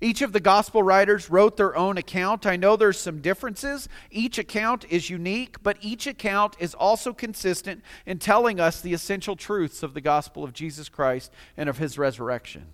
Each 0.00 0.22
of 0.22 0.32
the 0.32 0.40
gospel 0.40 0.82
writers 0.82 1.28
wrote 1.28 1.56
their 1.56 1.76
own 1.76 1.98
account. 1.98 2.46
I 2.46 2.56
know 2.56 2.76
there's 2.76 2.98
some 2.98 3.20
differences. 3.20 3.88
Each 4.10 4.38
account 4.38 4.84
is 4.88 5.10
unique, 5.10 5.60
but 5.62 5.76
each 5.80 6.06
account 6.06 6.54
is 6.60 6.72
also 6.74 7.12
consistent 7.12 7.82
in 8.06 8.18
telling 8.18 8.60
us 8.60 8.80
the 8.80 8.94
essential 8.94 9.34
truths 9.34 9.82
of 9.82 9.94
the 9.94 10.00
gospel 10.00 10.44
of 10.44 10.52
Jesus 10.52 10.88
Christ 10.88 11.32
and 11.56 11.68
of 11.68 11.78
his 11.78 11.98
resurrection. 11.98 12.66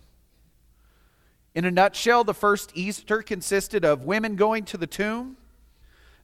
In 1.54 1.64
a 1.64 1.70
nutshell, 1.70 2.24
the 2.24 2.34
first 2.34 2.72
Easter 2.74 3.22
consisted 3.22 3.84
of 3.84 4.04
women 4.04 4.36
going 4.36 4.64
to 4.66 4.76
the 4.76 4.86
tomb 4.86 5.38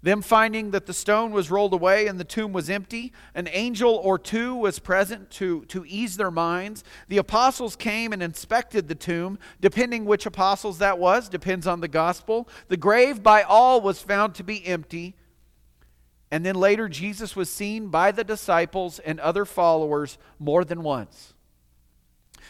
them 0.02 0.22
finding 0.22 0.70
that 0.70 0.86
the 0.86 0.94
stone 0.94 1.30
was 1.30 1.50
rolled 1.50 1.74
away 1.74 2.06
and 2.06 2.18
the 2.18 2.24
tomb 2.24 2.52
was 2.52 2.70
empty, 2.70 3.12
an 3.34 3.48
angel 3.52 3.94
or 3.94 4.18
two 4.18 4.54
was 4.54 4.78
present 4.78 5.30
to, 5.32 5.64
to 5.66 5.84
ease 5.86 6.16
their 6.16 6.30
minds. 6.30 6.84
The 7.08 7.18
apostles 7.18 7.76
came 7.76 8.12
and 8.12 8.22
inspected 8.22 8.88
the 8.88 8.94
tomb. 8.94 9.38
Depending 9.60 10.06
which 10.06 10.24
apostles 10.24 10.78
that 10.78 10.98
was, 10.98 11.28
depends 11.28 11.66
on 11.66 11.80
the 11.80 11.88
gospel. 11.88 12.48
The 12.68 12.78
grave 12.78 13.22
by 13.22 13.42
all 13.42 13.80
was 13.80 14.00
found 14.00 14.34
to 14.36 14.44
be 14.44 14.66
empty. 14.66 15.16
And 16.30 16.46
then 16.46 16.54
later, 16.54 16.88
Jesus 16.88 17.36
was 17.36 17.50
seen 17.50 17.88
by 17.88 18.12
the 18.12 18.24
disciples 18.24 19.00
and 19.00 19.20
other 19.20 19.44
followers 19.44 20.16
more 20.38 20.64
than 20.64 20.82
once. 20.82 21.34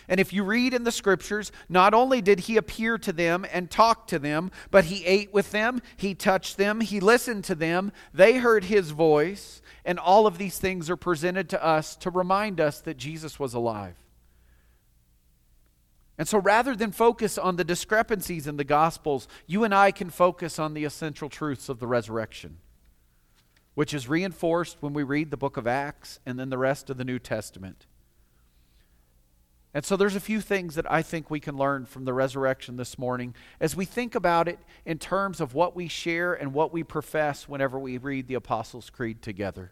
And 0.09 0.21
if 0.21 0.33
you 0.33 0.45
read 0.45 0.75
in 0.75 0.85
the 0.85 0.93
scriptures, 0.93 1.53
not 1.69 1.95
only 1.95 2.21
did 2.21 2.41
he 2.41 2.57
appear 2.57 2.99
to 2.99 3.13
them 3.13 3.47
and 3.53 3.71
talk 3.71 4.07
to 4.09 4.19
them, 4.19 4.51
but 4.71 4.85
he 4.85 5.05
ate 5.05 5.33
with 5.33 5.51
them, 5.53 5.83
he 5.97 6.15
touched 6.15 6.57
them, 6.57 6.81
he 6.81 7.01
listened 7.01 7.45
to 7.45 7.55
them, 7.55 7.93
they 8.13 8.39
heard 8.39 8.65
his 8.65 8.91
voice, 8.91 9.63
and 9.85 9.99
all 9.99 10.27
of 10.27 10.39
these 10.39 10.59
things 10.59 10.91
are 10.91 10.97
presented 10.97 11.49
to 11.51 11.65
us 11.65 11.97
to 11.97 12.11
remind 12.11 12.61
us 12.61 12.81
that 12.81 12.97
Jesus 12.97 13.39
was 13.39 13.55
alive. 13.55 13.97
And 16.21 16.29
so 16.29 16.37
rather 16.37 16.77
than 16.77 16.93
focus 16.93 17.39
on 17.39 17.57
the 17.57 17.65
discrepancies 17.65 18.47
in 18.47 18.59
the 18.59 18.65
Gospels, 18.65 19.27
you 19.47 19.65
and 19.65 19.75
I 19.75 19.91
can 19.91 20.11
focus 20.11 20.59
on 20.59 20.75
the 20.75 20.85
essential 20.85 21.31
truths 21.31 21.71
of 21.71 21.79
the 21.79 21.87
resurrection, 21.87 22.59
which 23.73 23.95
is 23.95 24.07
reinforced 24.07 24.77
when 24.81 24.93
we 24.93 25.03
read 25.03 25.31
the 25.31 25.39
book 25.39 25.57
of 25.57 25.67
Acts 25.67 26.21
and 26.27 26.39
then 26.39 26.51
the 26.51 26.59
rest 26.59 26.91
of 26.91 26.99
the 26.99 27.07
New 27.07 27.19
Testament. 27.19 27.87
And 29.73 29.85
so 29.85 29.97
there's 29.97 30.17
a 30.17 30.21
few 30.21 30.41
things 30.41 30.75
that 30.75 30.91
I 30.91 31.01
think 31.03 31.31
we 31.31 31.39
can 31.39 31.57
learn 31.57 31.87
from 31.87 32.05
the 32.05 32.13
resurrection 32.13 32.77
this 32.77 32.99
morning 32.99 33.35
as 33.61 33.77
we 33.77 33.85
think 33.85 34.17
about 34.17 34.49
it 34.49 34.59
in 34.85 34.99
terms 34.99 35.41
of 35.41 35.55
what 35.55 35.77
we 35.77 35.87
share 35.87 36.35
and 36.35 36.53
what 36.53 36.73
we 36.73 36.83
profess 36.83 37.49
whenever 37.49 37.79
we 37.79 37.97
read 37.97 38.27
the 38.27 38.35
Apostles' 38.35 38.91
Creed 38.91 39.23
together. 39.23 39.71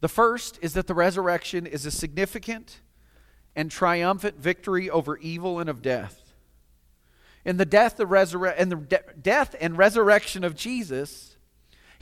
The 0.00 0.08
first 0.08 0.58
is 0.62 0.74
that 0.74 0.86
the 0.86 0.94
resurrection 0.94 1.66
is 1.66 1.84
a 1.84 1.90
significant 1.90 2.80
and 3.56 3.70
triumphant 3.70 4.38
victory 4.38 4.88
over 4.88 5.16
evil 5.18 5.58
and 5.58 5.68
of 5.68 5.82
death. 5.82 6.34
In 7.44 7.56
the 7.56 7.66
death, 7.66 7.96
the 7.96 8.06
the 8.70 8.76
de- 8.76 9.02
death 9.20 9.56
and 9.60 9.76
resurrection 9.76 10.44
of 10.44 10.54
Jesus, 10.54 11.33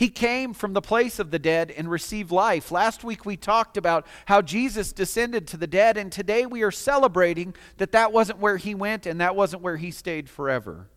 he 0.03 0.09
came 0.09 0.53
from 0.53 0.73
the 0.73 0.83
place 0.83 1.21
of 1.21 1.31
the 1.31 1.39
dead 1.39 1.71
and 1.71 1.89
received 1.89 2.33
life. 2.33 2.73
Last 2.73 3.05
week 3.05 3.25
we 3.25 3.37
talked 3.37 3.77
about 3.77 4.05
how 4.27 4.43
Jesus 4.43 4.93
descended 4.93 5.47
to 5.47 5.57
the 5.57 5.69
dead, 5.69 5.97
and 5.97 6.11
today 6.11 6.45
we 6.45 6.63
are 6.63 6.73
celebrating 6.73 7.55
that 7.77 7.93
that 7.93 8.13
wasn't 8.13 8.41
where 8.41 8.57
he 8.57 8.75
went 8.75 9.07
and 9.07 9.21
that 9.21 9.37
wasn't 9.37 9.63
where 9.63 9.77
he 9.77 9.93
stayed 9.93 10.29
forever. 10.29 10.89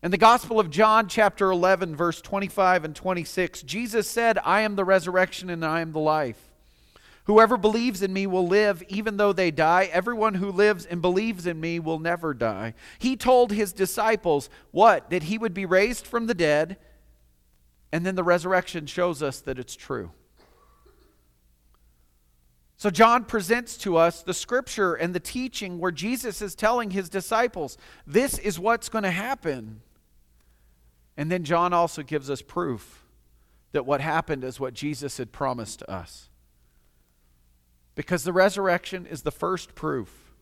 In 0.00 0.12
the 0.12 0.16
Gospel 0.16 0.60
of 0.60 0.70
John, 0.70 1.08
chapter 1.08 1.50
11, 1.50 1.96
verse 1.96 2.20
25 2.20 2.84
and 2.84 2.94
26, 2.94 3.62
Jesus 3.62 4.08
said, 4.08 4.38
I 4.44 4.60
am 4.60 4.76
the 4.76 4.84
resurrection 4.84 5.50
and 5.50 5.64
I 5.64 5.80
am 5.80 5.90
the 5.90 5.98
life. 5.98 6.38
Whoever 7.24 7.56
believes 7.56 8.00
in 8.00 8.12
me 8.12 8.28
will 8.28 8.46
live 8.46 8.84
even 8.86 9.16
though 9.16 9.32
they 9.32 9.50
die. 9.50 9.90
Everyone 9.90 10.34
who 10.34 10.52
lives 10.52 10.86
and 10.86 11.02
believes 11.02 11.48
in 11.48 11.60
me 11.60 11.80
will 11.80 11.98
never 11.98 12.32
die. 12.32 12.74
He 13.00 13.16
told 13.16 13.50
his 13.50 13.72
disciples 13.72 14.50
what? 14.70 15.10
That 15.10 15.24
he 15.24 15.36
would 15.36 15.52
be 15.52 15.66
raised 15.66 16.06
from 16.06 16.28
the 16.28 16.34
dead 16.34 16.76
and 17.94 18.04
then 18.04 18.16
the 18.16 18.24
resurrection 18.24 18.86
shows 18.86 19.22
us 19.22 19.38
that 19.42 19.56
it's 19.56 19.76
true. 19.76 20.10
So, 22.76 22.90
John 22.90 23.24
presents 23.24 23.76
to 23.78 23.96
us 23.96 24.20
the 24.20 24.34
scripture 24.34 24.94
and 24.94 25.14
the 25.14 25.20
teaching 25.20 25.78
where 25.78 25.92
Jesus 25.92 26.42
is 26.42 26.56
telling 26.56 26.90
his 26.90 27.08
disciples, 27.08 27.78
this 28.04 28.36
is 28.36 28.58
what's 28.58 28.88
going 28.88 29.04
to 29.04 29.12
happen. 29.12 29.80
And 31.16 31.30
then 31.30 31.44
John 31.44 31.72
also 31.72 32.02
gives 32.02 32.30
us 32.30 32.42
proof 32.42 33.04
that 33.70 33.86
what 33.86 34.00
happened 34.00 34.42
is 34.42 34.58
what 34.58 34.74
Jesus 34.74 35.18
had 35.18 35.30
promised 35.30 35.78
to 35.78 35.88
us. 35.88 36.30
Because 37.94 38.24
the 38.24 38.32
resurrection 38.32 39.06
is 39.06 39.22
the 39.22 39.30
first 39.30 39.76
proof 39.76 40.34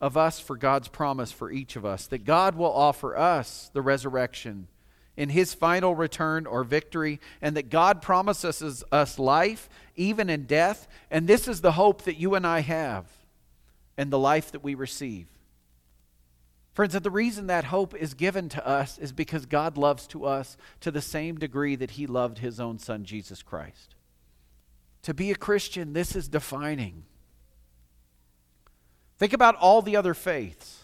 of 0.00 0.16
us 0.16 0.38
for 0.38 0.56
God's 0.56 0.86
promise 0.86 1.32
for 1.32 1.50
each 1.50 1.74
of 1.74 1.84
us, 1.84 2.06
that 2.06 2.24
God 2.24 2.54
will 2.54 2.72
offer 2.72 3.16
us 3.16 3.72
the 3.74 3.82
resurrection 3.82 4.68
in 5.18 5.30
his 5.30 5.52
final 5.52 5.96
return 5.96 6.46
or 6.46 6.62
victory, 6.62 7.20
and 7.42 7.56
that 7.56 7.68
God 7.68 8.00
promises 8.00 8.84
us 8.92 9.18
life 9.18 9.68
even 9.96 10.30
in 10.30 10.44
death. 10.44 10.86
And 11.10 11.26
this 11.26 11.48
is 11.48 11.60
the 11.60 11.72
hope 11.72 12.02
that 12.02 12.20
you 12.20 12.36
and 12.36 12.46
I 12.46 12.60
have 12.60 13.04
and 13.98 14.12
the 14.12 14.18
life 14.18 14.52
that 14.52 14.62
we 14.62 14.76
receive. 14.76 15.26
Friends, 16.72 16.94
the 16.94 17.10
reason 17.10 17.48
that 17.48 17.64
hope 17.64 17.96
is 17.96 18.14
given 18.14 18.48
to 18.50 18.64
us 18.64 18.96
is 18.98 19.10
because 19.10 19.44
God 19.44 19.76
loves 19.76 20.06
to 20.06 20.24
us 20.24 20.56
to 20.82 20.92
the 20.92 21.02
same 21.02 21.36
degree 21.36 21.74
that 21.74 21.90
he 21.90 22.06
loved 22.06 22.38
his 22.38 22.60
own 22.60 22.78
son, 22.78 23.04
Jesus 23.04 23.42
Christ. 23.42 23.96
To 25.02 25.12
be 25.12 25.32
a 25.32 25.34
Christian, 25.34 25.94
this 25.94 26.14
is 26.14 26.28
defining. 26.28 27.02
Think 29.18 29.32
about 29.32 29.56
all 29.56 29.82
the 29.82 29.96
other 29.96 30.14
faiths. 30.14 30.77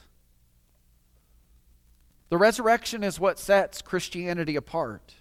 The 2.35 2.39
resurrection 2.39 3.05
is 3.05 3.21
what 3.21 3.39
sets 3.39 3.81
Christianity 3.81 4.57
apart. 4.57 5.15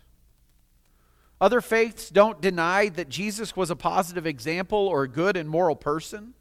Other 1.39 1.61
faiths 1.61 2.09
don't 2.09 2.41
deny 2.41 2.89
that 2.89 3.07
Jesus 3.07 3.55
was 3.55 3.69
a 3.69 3.75
positive 3.75 4.25
example 4.25 4.79
or 4.87 5.03
a 5.03 5.07
good 5.07 5.37
and 5.37 5.47
moral 5.47 5.75
person. 5.75 6.33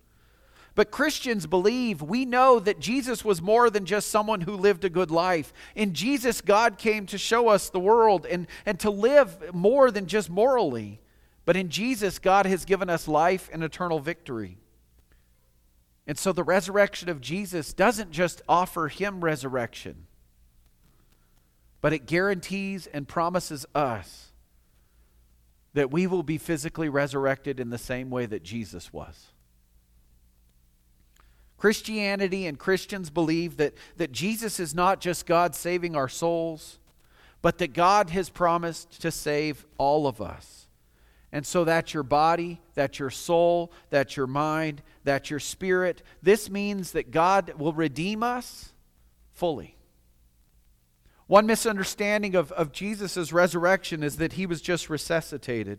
But 0.74 0.90
Christians 0.90 1.46
believe, 1.46 2.00
we 2.00 2.24
know 2.24 2.58
that 2.58 2.80
Jesus 2.80 3.22
was 3.22 3.42
more 3.42 3.68
than 3.68 3.84
just 3.84 4.08
someone 4.08 4.40
who 4.40 4.56
lived 4.56 4.82
a 4.86 4.88
good 4.88 5.10
life. 5.10 5.52
In 5.74 5.92
Jesus, 5.92 6.40
God 6.40 6.78
came 6.78 7.04
to 7.04 7.18
show 7.18 7.48
us 7.48 7.68
the 7.68 7.78
world 7.78 8.24
and, 8.24 8.46
and 8.64 8.80
to 8.80 8.88
live 8.88 9.52
more 9.52 9.90
than 9.90 10.06
just 10.06 10.30
morally. 10.30 11.02
But 11.44 11.58
in 11.58 11.68
Jesus, 11.68 12.18
God 12.18 12.46
has 12.46 12.64
given 12.64 12.88
us 12.88 13.06
life 13.06 13.50
and 13.52 13.62
eternal 13.62 14.00
victory. 14.00 14.56
And 16.06 16.16
so 16.16 16.32
the 16.32 16.42
resurrection 16.42 17.10
of 17.10 17.20
Jesus 17.20 17.74
doesn't 17.74 18.10
just 18.10 18.40
offer 18.48 18.88
him 18.88 19.22
resurrection, 19.22 20.06
but 21.82 21.92
it 21.92 22.06
guarantees 22.06 22.86
and 22.86 23.06
promises 23.06 23.66
us 23.74 24.28
that 25.74 25.90
we 25.90 26.06
will 26.06 26.22
be 26.22 26.38
physically 26.38 26.88
resurrected 26.88 27.58
in 27.60 27.68
the 27.70 27.78
same 27.78 28.08
way 28.08 28.24
that 28.24 28.42
Jesus 28.42 28.92
was. 28.92 29.26
Christianity 31.58 32.46
and 32.46 32.58
Christians 32.58 33.10
believe 33.10 33.56
that, 33.58 33.74
that 33.96 34.12
Jesus 34.12 34.58
is 34.58 34.74
not 34.74 35.00
just 35.00 35.26
God 35.26 35.54
saving 35.54 35.94
our 35.94 36.08
souls, 36.08 36.78
but 37.40 37.58
that 37.58 37.72
God 37.72 38.10
has 38.10 38.30
promised 38.30 39.02
to 39.02 39.10
save 39.10 39.66
all 39.76 40.06
of 40.06 40.20
us. 40.20 40.68
And 41.32 41.46
so 41.46 41.64
that's 41.64 41.94
your 41.94 42.02
body, 42.02 42.60
that's 42.74 42.98
your 42.98 43.10
soul, 43.10 43.72
that's 43.90 44.16
your 44.16 44.26
mind, 44.26 44.82
that's 45.02 45.30
your 45.30 45.40
spirit. 45.40 46.02
This 46.22 46.50
means 46.50 46.92
that 46.92 47.10
God 47.10 47.54
will 47.58 47.72
redeem 47.72 48.22
us 48.22 48.72
fully. 49.32 49.76
One 51.32 51.46
misunderstanding 51.46 52.34
of, 52.34 52.52
of 52.52 52.72
Jesus' 52.72 53.32
resurrection 53.32 54.02
is 54.02 54.16
that 54.16 54.34
he 54.34 54.44
was 54.44 54.60
just 54.60 54.90
resuscitated. 54.90 55.78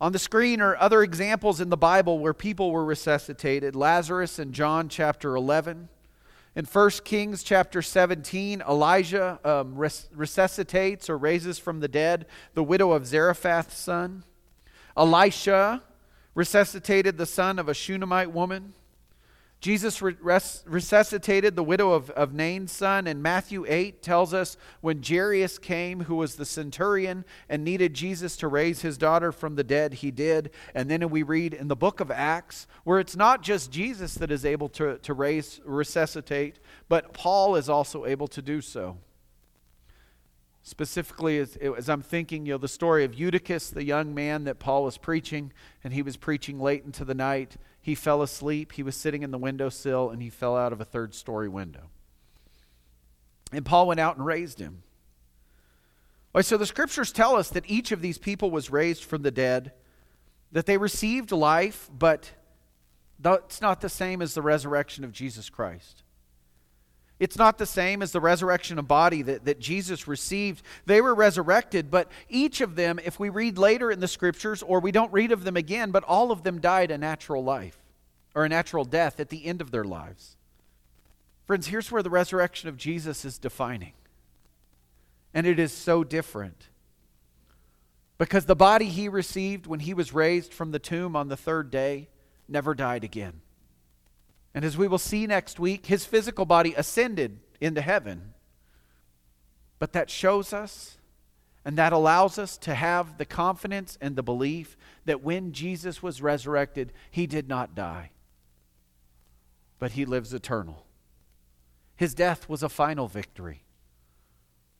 On 0.00 0.10
the 0.10 0.18
screen 0.18 0.62
are 0.62 0.74
other 0.78 1.02
examples 1.02 1.60
in 1.60 1.68
the 1.68 1.76
Bible 1.76 2.18
where 2.18 2.32
people 2.32 2.70
were 2.70 2.82
resuscitated 2.82 3.76
Lazarus 3.76 4.38
in 4.38 4.54
John 4.54 4.88
chapter 4.88 5.36
11. 5.36 5.90
In 6.56 6.64
1 6.64 6.90
Kings 7.04 7.42
chapter 7.42 7.82
17, 7.82 8.62
Elijah 8.66 9.38
um, 9.44 9.76
res- 9.76 10.08
resuscitates 10.14 11.10
or 11.10 11.18
raises 11.18 11.58
from 11.58 11.80
the 11.80 11.86
dead 11.86 12.24
the 12.54 12.64
widow 12.64 12.92
of 12.92 13.06
Zarephath's 13.06 13.76
son. 13.76 14.24
Elisha 14.96 15.82
resuscitated 16.34 17.18
the 17.18 17.26
son 17.26 17.58
of 17.58 17.68
a 17.68 17.74
Shunammite 17.74 18.32
woman. 18.32 18.72
Jesus 19.60 20.02
res- 20.02 20.62
resuscitated 20.66 21.56
the 21.56 21.62
widow 21.62 21.92
of, 21.92 22.10
of 22.10 22.34
Nain's 22.34 22.70
son, 22.70 23.06
and 23.06 23.22
Matthew 23.22 23.64
8 23.66 24.02
tells 24.02 24.34
us 24.34 24.58
when 24.82 25.02
Jairus 25.02 25.58
came, 25.58 26.00
who 26.00 26.16
was 26.16 26.34
the 26.34 26.44
centurion, 26.44 27.24
and 27.48 27.64
needed 27.64 27.94
Jesus 27.94 28.36
to 28.38 28.48
raise 28.48 28.82
his 28.82 28.98
daughter 28.98 29.32
from 29.32 29.54
the 29.54 29.64
dead, 29.64 29.94
he 29.94 30.10
did. 30.10 30.50
And 30.74 30.90
then 30.90 31.08
we 31.08 31.22
read 31.22 31.54
in 31.54 31.68
the 31.68 31.76
book 31.76 32.00
of 32.00 32.10
Acts, 32.10 32.66
where 32.84 33.00
it's 33.00 33.16
not 33.16 33.42
just 33.42 33.72
Jesus 33.72 34.14
that 34.16 34.30
is 34.30 34.44
able 34.44 34.68
to, 34.70 34.98
to 34.98 35.14
raise, 35.14 35.62
resuscitate, 35.64 36.58
but 36.90 37.14
Paul 37.14 37.56
is 37.56 37.70
also 37.70 38.04
able 38.04 38.28
to 38.28 38.42
do 38.42 38.60
so. 38.60 38.98
Specifically, 40.66 41.38
as, 41.38 41.56
as, 41.56 41.90
I'm 41.90 42.00
thinking, 42.00 42.46
you 42.46 42.54
know, 42.54 42.58
the 42.58 42.68
story 42.68 43.04
of 43.04 43.14
Eutychus, 43.14 43.68
the 43.68 43.84
young 43.84 44.14
man 44.14 44.44
that 44.44 44.58
Paul 44.58 44.84
was 44.84 44.96
preaching, 44.96 45.52
and 45.84 45.92
he 45.92 46.00
was 46.00 46.16
preaching 46.16 46.58
late 46.58 46.84
into 46.86 47.04
the 47.04 47.14
night. 47.14 47.58
He 47.84 47.94
fell 47.94 48.22
asleep. 48.22 48.72
He 48.72 48.82
was 48.82 48.96
sitting 48.96 49.22
in 49.22 49.30
the 49.30 49.36
windowsill, 49.36 50.08
and 50.08 50.22
he 50.22 50.30
fell 50.30 50.56
out 50.56 50.72
of 50.72 50.80
a 50.80 50.86
third 50.86 51.14
story 51.14 51.50
window. 51.50 51.90
And 53.52 53.62
Paul 53.62 53.88
went 53.88 54.00
out 54.00 54.16
and 54.16 54.24
raised 54.24 54.58
him. 54.58 54.84
Right, 56.34 56.46
so 56.46 56.56
the 56.56 56.64
scriptures 56.64 57.12
tell 57.12 57.36
us 57.36 57.50
that 57.50 57.68
each 57.68 57.92
of 57.92 58.00
these 58.00 58.16
people 58.16 58.50
was 58.50 58.70
raised 58.70 59.04
from 59.04 59.20
the 59.20 59.30
dead, 59.30 59.72
that 60.50 60.64
they 60.64 60.78
received 60.78 61.30
life, 61.30 61.90
but 61.92 62.30
that's 63.18 63.60
not 63.60 63.82
the 63.82 63.90
same 63.90 64.22
as 64.22 64.32
the 64.32 64.40
resurrection 64.40 65.04
of 65.04 65.12
Jesus 65.12 65.50
Christ. 65.50 66.03
It's 67.20 67.38
not 67.38 67.58
the 67.58 67.66
same 67.66 68.02
as 68.02 68.10
the 68.10 68.20
resurrection 68.20 68.78
of 68.78 68.88
body 68.88 69.22
that, 69.22 69.44
that 69.44 69.60
Jesus 69.60 70.08
received. 70.08 70.62
They 70.86 71.00
were 71.00 71.14
resurrected, 71.14 71.90
but 71.90 72.10
each 72.28 72.60
of 72.60 72.74
them, 72.74 72.98
if 73.04 73.20
we 73.20 73.28
read 73.28 73.56
later 73.56 73.90
in 73.90 74.00
the 74.00 74.08
scriptures, 74.08 74.62
or 74.62 74.80
we 74.80 74.90
don't 74.90 75.12
read 75.12 75.30
of 75.30 75.44
them 75.44 75.56
again, 75.56 75.92
but 75.92 76.04
all 76.04 76.32
of 76.32 76.42
them 76.42 76.60
died 76.60 76.90
a 76.90 76.98
natural 76.98 77.44
life 77.44 77.78
or 78.34 78.44
a 78.44 78.48
natural 78.48 78.84
death 78.84 79.20
at 79.20 79.28
the 79.28 79.46
end 79.46 79.60
of 79.60 79.70
their 79.70 79.84
lives. 79.84 80.36
Friends, 81.46 81.68
here's 81.68 81.92
where 81.92 82.02
the 82.02 82.10
resurrection 82.10 82.68
of 82.68 82.76
Jesus 82.76 83.24
is 83.24 83.38
defining. 83.38 83.92
And 85.32 85.46
it 85.46 85.58
is 85.58 85.72
so 85.72 86.02
different. 86.02 86.68
Because 88.18 88.46
the 88.46 88.56
body 88.56 88.86
he 88.86 89.08
received 89.08 89.66
when 89.66 89.80
he 89.80 89.94
was 89.94 90.12
raised 90.12 90.52
from 90.52 90.72
the 90.72 90.78
tomb 90.78 91.14
on 91.14 91.28
the 91.28 91.36
third 91.36 91.70
day 91.70 92.08
never 92.48 92.74
died 92.74 93.04
again. 93.04 93.40
And 94.54 94.64
as 94.64 94.76
we 94.76 94.86
will 94.86 94.98
see 94.98 95.26
next 95.26 95.58
week, 95.58 95.86
his 95.86 96.04
physical 96.04 96.44
body 96.44 96.74
ascended 96.76 97.40
into 97.60 97.80
heaven. 97.80 98.34
But 99.78 99.92
that 99.92 100.10
shows 100.10 100.52
us 100.52 100.98
and 101.64 101.76
that 101.78 101.92
allows 101.92 102.38
us 102.38 102.56
to 102.58 102.74
have 102.74 103.16
the 103.18 103.24
confidence 103.24 103.98
and 104.00 104.16
the 104.16 104.22
belief 104.22 104.76
that 105.06 105.22
when 105.22 105.52
Jesus 105.52 106.02
was 106.02 106.22
resurrected, 106.22 106.92
he 107.10 107.26
did 107.26 107.48
not 107.48 107.74
die, 107.74 108.10
but 109.78 109.92
he 109.92 110.04
lives 110.04 110.34
eternal. 110.34 110.86
His 111.96 112.14
death 112.14 112.48
was 112.48 112.62
a 112.62 112.68
final 112.68 113.08
victory 113.08 113.64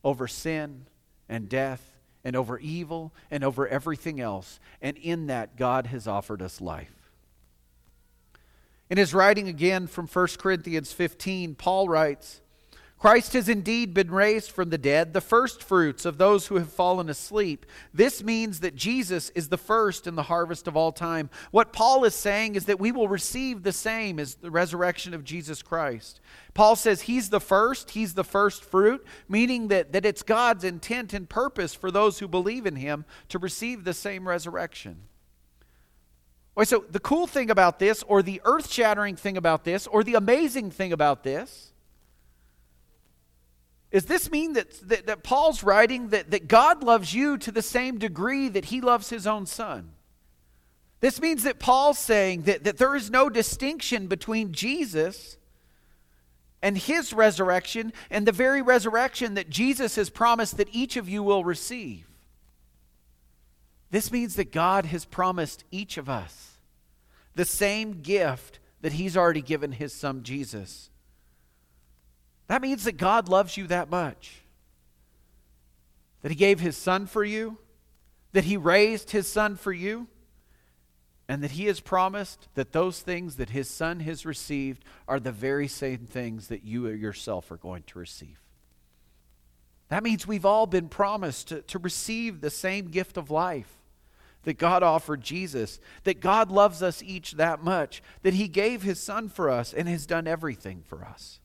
over 0.02 0.28
sin 0.28 0.86
and 1.28 1.48
death 1.48 1.96
and 2.22 2.36
over 2.36 2.58
evil 2.58 3.14
and 3.30 3.42
over 3.42 3.66
everything 3.66 4.20
else. 4.20 4.60
And 4.82 4.96
in 4.98 5.26
that, 5.28 5.56
God 5.56 5.86
has 5.86 6.06
offered 6.06 6.42
us 6.42 6.60
life. 6.60 7.03
In 8.90 8.98
his 8.98 9.14
writing 9.14 9.48
again 9.48 9.86
from 9.86 10.06
1 10.06 10.28
Corinthians 10.38 10.92
15, 10.92 11.54
Paul 11.54 11.88
writes, 11.88 12.42
Christ 13.04 13.34
has 13.34 13.50
indeed 13.50 13.92
been 13.92 14.10
raised 14.10 14.50
from 14.50 14.70
the 14.70 14.78
dead, 14.78 15.12
the 15.12 15.20
first 15.20 15.62
fruits 15.62 16.06
of 16.06 16.16
those 16.16 16.46
who 16.46 16.54
have 16.54 16.72
fallen 16.72 17.10
asleep. 17.10 17.66
This 17.92 18.22
means 18.22 18.60
that 18.60 18.76
Jesus 18.76 19.28
is 19.34 19.50
the 19.50 19.58
first 19.58 20.06
in 20.06 20.14
the 20.14 20.22
harvest 20.22 20.66
of 20.66 20.74
all 20.74 20.90
time. 20.90 21.28
What 21.50 21.70
Paul 21.70 22.04
is 22.04 22.14
saying 22.14 22.54
is 22.54 22.64
that 22.64 22.80
we 22.80 22.92
will 22.92 23.08
receive 23.08 23.62
the 23.62 23.72
same 23.72 24.18
as 24.18 24.36
the 24.36 24.50
resurrection 24.50 25.12
of 25.12 25.22
Jesus 25.22 25.60
Christ. 25.60 26.18
Paul 26.54 26.76
says 26.76 27.02
he's 27.02 27.28
the 27.28 27.40
first, 27.40 27.90
he's 27.90 28.14
the 28.14 28.24
first 28.24 28.64
fruit, 28.64 29.04
meaning 29.28 29.68
that, 29.68 29.92
that 29.92 30.06
it's 30.06 30.22
God's 30.22 30.64
intent 30.64 31.12
and 31.12 31.28
purpose 31.28 31.74
for 31.74 31.90
those 31.90 32.20
who 32.20 32.26
believe 32.26 32.64
in 32.64 32.76
him 32.76 33.04
to 33.28 33.38
receive 33.38 33.84
the 33.84 33.92
same 33.92 34.26
resurrection. 34.26 35.02
Okay, 36.56 36.64
so 36.64 36.84
the 36.88 37.00
cool 37.00 37.26
thing 37.26 37.50
about 37.50 37.78
this, 37.78 38.02
or 38.04 38.22
the 38.22 38.40
earth 38.44 38.70
shattering 38.70 39.16
thing 39.16 39.36
about 39.36 39.64
this, 39.64 39.86
or 39.86 40.04
the 40.04 40.14
amazing 40.14 40.70
thing 40.70 40.92
about 40.92 41.24
this, 41.24 41.72
is 43.90 44.06
this 44.06 44.30
mean 44.30 44.54
that, 44.54 44.88
that, 44.88 45.06
that, 45.06 45.22
Paul's 45.22 45.62
writing 45.62 46.08
that, 46.08 46.30
that 46.32 46.48
God 46.48 46.82
loves 46.82 47.14
you 47.14 47.38
to 47.38 47.52
the 47.52 47.62
same 47.62 47.98
degree 47.98 48.48
that 48.48 48.66
he 48.66 48.80
loves 48.80 49.08
his 49.08 49.26
own 49.26 49.46
son? 49.46 49.90
This 51.00 51.20
means 51.20 51.42
that 51.42 51.58
Paul's 51.58 51.98
saying 51.98 52.42
that, 52.42 52.64
that 52.64 52.78
there 52.78 52.96
is 52.96 53.10
no 53.10 53.28
distinction 53.28 54.06
between 54.06 54.52
Jesus 54.52 55.36
and 56.62 56.78
his 56.78 57.12
resurrection 57.12 57.92
and 58.10 58.26
the 58.26 58.32
very 58.32 58.62
resurrection 58.62 59.34
that 59.34 59.50
Jesus 59.50 59.96
has 59.96 60.08
promised 60.08 60.56
that 60.56 60.68
each 60.72 60.96
of 60.96 61.08
you 61.08 61.22
will 61.22 61.44
receive. 61.44 62.08
This 63.94 64.10
means 64.10 64.34
that 64.34 64.50
God 64.50 64.86
has 64.86 65.04
promised 65.04 65.62
each 65.70 65.98
of 65.98 66.08
us 66.08 66.58
the 67.36 67.44
same 67.44 68.00
gift 68.02 68.58
that 68.80 68.94
He's 68.94 69.16
already 69.16 69.40
given 69.40 69.70
His 69.70 69.92
Son 69.92 70.24
Jesus. 70.24 70.90
That 72.48 72.60
means 72.60 72.82
that 72.82 72.96
God 72.96 73.28
loves 73.28 73.56
you 73.56 73.68
that 73.68 73.88
much. 73.88 74.42
That 76.22 76.32
He 76.32 76.34
gave 76.34 76.58
His 76.58 76.76
Son 76.76 77.06
for 77.06 77.22
you, 77.22 77.58
that 78.32 78.42
He 78.42 78.56
raised 78.56 79.12
His 79.12 79.28
Son 79.28 79.54
for 79.54 79.72
you, 79.72 80.08
and 81.28 81.40
that 81.44 81.52
He 81.52 81.66
has 81.66 81.78
promised 81.78 82.48
that 82.56 82.72
those 82.72 82.98
things 82.98 83.36
that 83.36 83.50
His 83.50 83.70
Son 83.70 84.00
has 84.00 84.26
received 84.26 84.84
are 85.06 85.20
the 85.20 85.30
very 85.30 85.68
same 85.68 85.98
things 85.98 86.48
that 86.48 86.64
you 86.64 86.88
yourself 86.88 87.48
are 87.52 87.56
going 87.56 87.84
to 87.84 88.00
receive. 88.00 88.40
That 89.86 90.02
means 90.02 90.26
we've 90.26 90.44
all 90.44 90.66
been 90.66 90.88
promised 90.88 91.46
to, 91.50 91.62
to 91.62 91.78
receive 91.78 92.40
the 92.40 92.50
same 92.50 92.88
gift 92.88 93.16
of 93.16 93.30
life 93.30 93.78
that 94.44 94.58
God 94.58 94.82
offered 94.82 95.22
Jesus, 95.22 95.80
that 96.04 96.20
God 96.20 96.50
loves 96.50 96.82
us 96.82 97.02
each 97.02 97.32
that 97.32 97.62
much, 97.62 98.02
that 98.22 98.34
He 98.34 98.48
gave 98.48 98.82
His 98.82 99.00
Son 99.02 99.28
for 99.28 99.50
us 99.50 99.72
and 99.72 99.88
has 99.88 100.06
done 100.06 100.26
everything 100.26 100.82
for 100.86 101.04
us. 101.04 101.40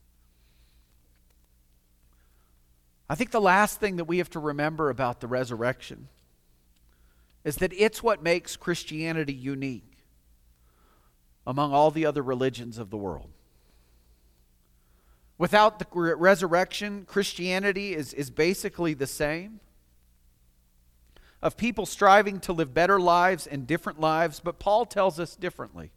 I 3.08 3.16
think 3.16 3.32
the 3.32 3.40
last 3.40 3.80
thing 3.80 3.96
that 3.96 4.04
we 4.04 4.18
have 4.18 4.30
to 4.30 4.38
remember 4.38 4.88
about 4.88 5.20
the 5.20 5.26
resurrection 5.26 6.08
is 7.42 7.56
that 7.56 7.72
it's 7.72 8.02
what 8.02 8.22
makes 8.22 8.56
Christianity 8.56 9.32
unique 9.32 9.96
among 11.46 11.72
all 11.72 11.90
the 11.90 12.06
other 12.06 12.22
religions 12.22 12.78
of 12.78 12.90
the 12.90 12.96
world. 12.96 13.30
Without 15.38 15.78
the 15.78 15.86
resurrection, 16.16 17.04
Christianity 17.06 17.94
is, 17.94 18.12
is 18.12 18.30
basically 18.30 18.92
the 18.92 19.06
same 19.06 19.58
of 21.42 21.56
people 21.56 21.86
striving 21.86 22.40
to 22.40 22.52
live 22.52 22.74
better 22.74 23.00
lives 23.00 23.46
and 23.46 23.66
different 23.66 24.00
lives, 24.00 24.40
but 24.40 24.58
Paul 24.58 24.84
tells 24.84 25.18
us 25.18 25.36
differently. 25.36 25.90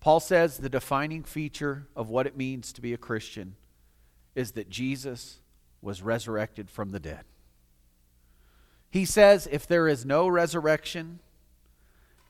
Paul 0.00 0.20
says 0.20 0.58
the 0.58 0.68
defining 0.68 1.24
feature 1.24 1.86
of 1.96 2.08
what 2.08 2.26
it 2.26 2.36
means 2.36 2.72
to 2.72 2.80
be 2.80 2.92
a 2.92 2.98
Christian 2.98 3.56
is 4.34 4.52
that 4.52 4.68
Jesus 4.68 5.40
was 5.80 6.02
resurrected 6.02 6.70
from 6.70 6.90
the 6.90 7.00
dead. 7.00 7.24
He 8.90 9.04
says 9.04 9.48
if 9.50 9.66
there 9.66 9.88
is 9.88 10.04
no 10.04 10.28
resurrection, 10.28 11.20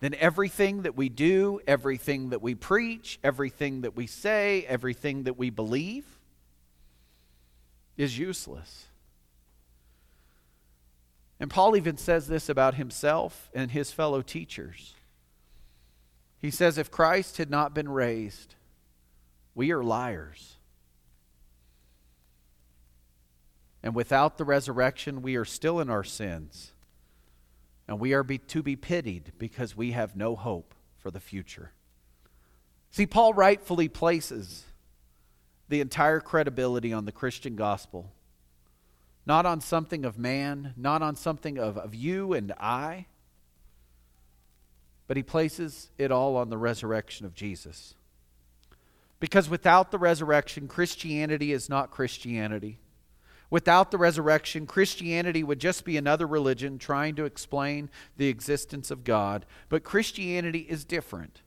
then 0.00 0.14
everything 0.14 0.82
that 0.82 0.96
we 0.96 1.08
do, 1.08 1.60
everything 1.66 2.30
that 2.30 2.42
we 2.42 2.54
preach, 2.54 3.18
everything 3.24 3.80
that 3.82 3.96
we 3.96 4.06
say, 4.06 4.64
everything 4.68 5.24
that 5.24 5.38
we 5.38 5.50
believe 5.50 6.04
is 7.96 8.18
useless. 8.18 8.86
And 11.38 11.50
Paul 11.50 11.76
even 11.76 11.96
says 11.96 12.26
this 12.26 12.48
about 12.48 12.74
himself 12.74 13.50
and 13.54 13.70
his 13.70 13.92
fellow 13.92 14.22
teachers. 14.22 14.94
He 16.40 16.50
says, 16.50 16.78
If 16.78 16.90
Christ 16.90 17.36
had 17.36 17.50
not 17.50 17.74
been 17.74 17.88
raised, 17.88 18.54
we 19.54 19.70
are 19.72 19.82
liars. 19.82 20.56
And 23.82 23.94
without 23.94 24.38
the 24.38 24.44
resurrection, 24.44 25.22
we 25.22 25.36
are 25.36 25.44
still 25.44 25.78
in 25.80 25.90
our 25.90 26.04
sins. 26.04 26.72
And 27.86 28.00
we 28.00 28.14
are 28.14 28.24
be, 28.24 28.38
to 28.38 28.62
be 28.62 28.74
pitied 28.74 29.32
because 29.38 29.76
we 29.76 29.92
have 29.92 30.16
no 30.16 30.34
hope 30.34 30.74
for 30.98 31.10
the 31.10 31.20
future. 31.20 31.72
See, 32.90 33.06
Paul 33.06 33.32
rightfully 33.34 33.88
places 33.88 34.64
the 35.68 35.80
entire 35.80 36.20
credibility 36.20 36.92
on 36.92 37.04
the 37.04 37.12
Christian 37.12 37.54
gospel 37.54 38.10
not 39.26 39.44
on 39.44 39.60
something 39.60 40.04
of 40.04 40.18
man, 40.18 40.72
not 40.76 41.02
on 41.02 41.16
something 41.16 41.58
of, 41.58 41.76
of 41.76 41.94
you 41.94 42.32
and 42.32 42.52
I, 42.52 43.06
but 45.08 45.16
he 45.16 45.22
places 45.22 45.90
it 45.98 46.10
all 46.10 46.36
on 46.36 46.48
the 46.48 46.56
resurrection 46.56 47.26
of 47.26 47.34
Jesus. 47.34 47.94
Because 49.18 49.48
without 49.48 49.90
the 49.90 49.98
resurrection, 49.98 50.68
Christianity 50.68 51.52
is 51.52 51.68
not 51.68 51.90
Christianity. 51.90 52.78
Without 53.48 53.90
the 53.90 53.98
resurrection, 53.98 54.66
Christianity 54.66 55.42
would 55.44 55.60
just 55.60 55.84
be 55.84 55.96
another 55.96 56.26
religion 56.26 56.78
trying 56.78 57.14
to 57.16 57.24
explain 57.24 57.88
the 58.16 58.28
existence 58.28 58.90
of 58.90 59.04
God. 59.04 59.46
But 59.68 59.84
Christianity 59.84 60.66
is 60.68 60.84
different 60.84 61.42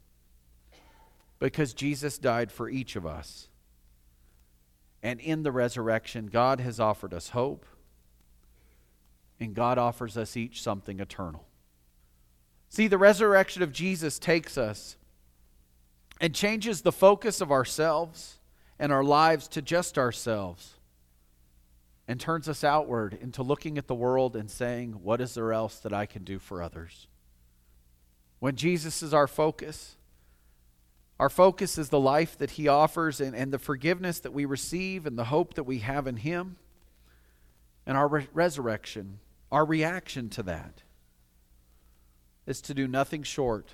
because 1.39 1.74
Jesus 1.74 2.18
died 2.18 2.52
for 2.52 2.70
each 2.70 2.96
of 2.96 3.06
us. 3.06 3.50
And 5.02 5.20
in 5.20 5.44
the 5.44 5.52
resurrection, 5.52 6.28
God 6.28 6.60
has 6.60 6.80
offered 6.80 7.14
us 7.14 7.30
hope, 7.30 7.66
and 9.40 9.54
God 9.54 9.78
offers 9.78 10.18
us 10.18 10.36
each 10.36 10.62
something 10.62 11.00
eternal. 11.00 11.46
See, 12.68 12.88
the 12.88 12.98
resurrection 12.98 13.64
of 13.64 13.72
Jesus 13.72 14.20
takes 14.20 14.58
us 14.58 14.98
and 16.22 16.36
changes 16.36 16.82
the 16.82 16.92
focus 16.92 17.42
of 17.42 17.52
ourselves 17.52 18.40
and 18.78 18.92
our 18.92 19.04
lives 19.04 19.48
to 19.50 19.62
just 19.62 19.98
ourselves 19.98 20.76
and 22.08 22.20
turns 22.20 22.50
us 22.50 22.64
outward 22.64 23.18
into 23.22 23.44
looking 23.44 23.78
at 23.78 23.88
the 23.88 23.96
world 23.96 24.36
and 24.36 24.50
saying, 24.50 24.94
What 25.04 25.22
is 25.22 25.36
there 25.36 25.54
else 25.54 25.78
that 25.80 25.94
I 25.94 26.06
can 26.06 26.24
do 26.24 26.40
for 26.40 26.62
others? 26.62 27.08
When 28.40 28.56
Jesus 28.56 29.04
is 29.04 29.14
our 29.14 29.28
focus, 29.28 29.96
our 31.20 31.30
focus 31.30 31.78
is 31.78 31.90
the 31.90 32.00
life 32.00 32.38
that 32.38 32.52
He 32.52 32.68
offers 32.68 33.20
and, 33.20 33.36
and 33.36 33.52
the 33.52 33.60
forgiveness 33.60 34.20
that 34.22 34.34
we 34.34 34.46
receive 34.46 35.06
and 35.06 35.18
the 35.18 35.26
hope 35.26 35.56
that 35.56 35.66
we 35.66 35.80
have 35.80 36.08
in 36.08 36.18
Him 36.18 36.56
and 37.86 37.98
our 37.98 38.08
re- 38.08 38.28
resurrection, 38.34 39.20
our 39.52 39.66
reaction 39.66 40.30
to 40.30 40.44
that 40.44 40.84
is 42.48 42.62
to 42.62 42.74
do 42.74 42.88
nothing 42.88 43.24
short 43.24 43.74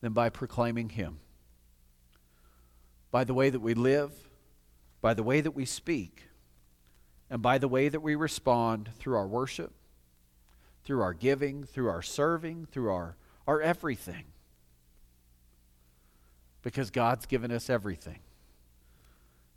than 0.00 0.12
by 0.12 0.28
proclaiming 0.28 0.88
Him. 0.88 1.18
By 3.12 3.24
the 3.24 3.34
way 3.34 3.48
that 3.48 3.60
we 3.60 3.74
live, 3.74 4.10
by 5.00 5.14
the 5.14 5.22
way 5.22 5.40
that 5.40 5.52
we 5.52 5.64
speak, 5.64 6.24
and 7.30 7.40
by 7.40 7.58
the 7.58 7.68
way 7.68 7.88
that 7.88 8.00
we 8.00 8.14
respond 8.14 8.90
through 8.98 9.16
our 9.16 9.28
worship, 9.28 9.72
through 10.84 11.02
our 11.02 11.14
giving, 11.14 11.64
through 11.64 11.88
our 11.88 12.02
serving, 12.02 12.66
through 12.66 12.90
our, 12.90 13.16
our 13.46 13.60
everything. 13.60 14.31
Because 16.62 16.90
God's 16.90 17.26
given 17.26 17.50
us 17.50 17.68
everything. 17.68 18.20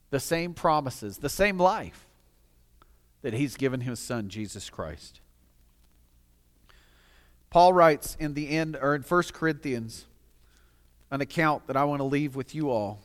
The 0.10 0.20
same 0.20 0.54
promises, 0.54 1.18
the 1.18 1.30
same 1.30 1.58
life 1.58 2.08
that 3.22 3.34
He's 3.34 3.56
given 3.56 3.82
His 3.82 4.00
Son, 4.00 4.30
Jesus 4.30 4.70
Christ. 4.70 5.20
Paul 7.50 7.74
writes 7.74 8.18
in 8.20 8.34
the 8.34 8.50
end, 8.50 8.78
or 8.82 8.96
in 8.96 9.02
1 9.02 9.24
Corinthians, 9.34 10.06
an 11.12 11.22
account 11.22 11.68
that 11.68 11.78
I 11.78 11.86
want 11.86 12.00
to 12.00 12.06
leave 12.06 12.36
with 12.36 12.54
you 12.54 12.70
all 12.70 13.00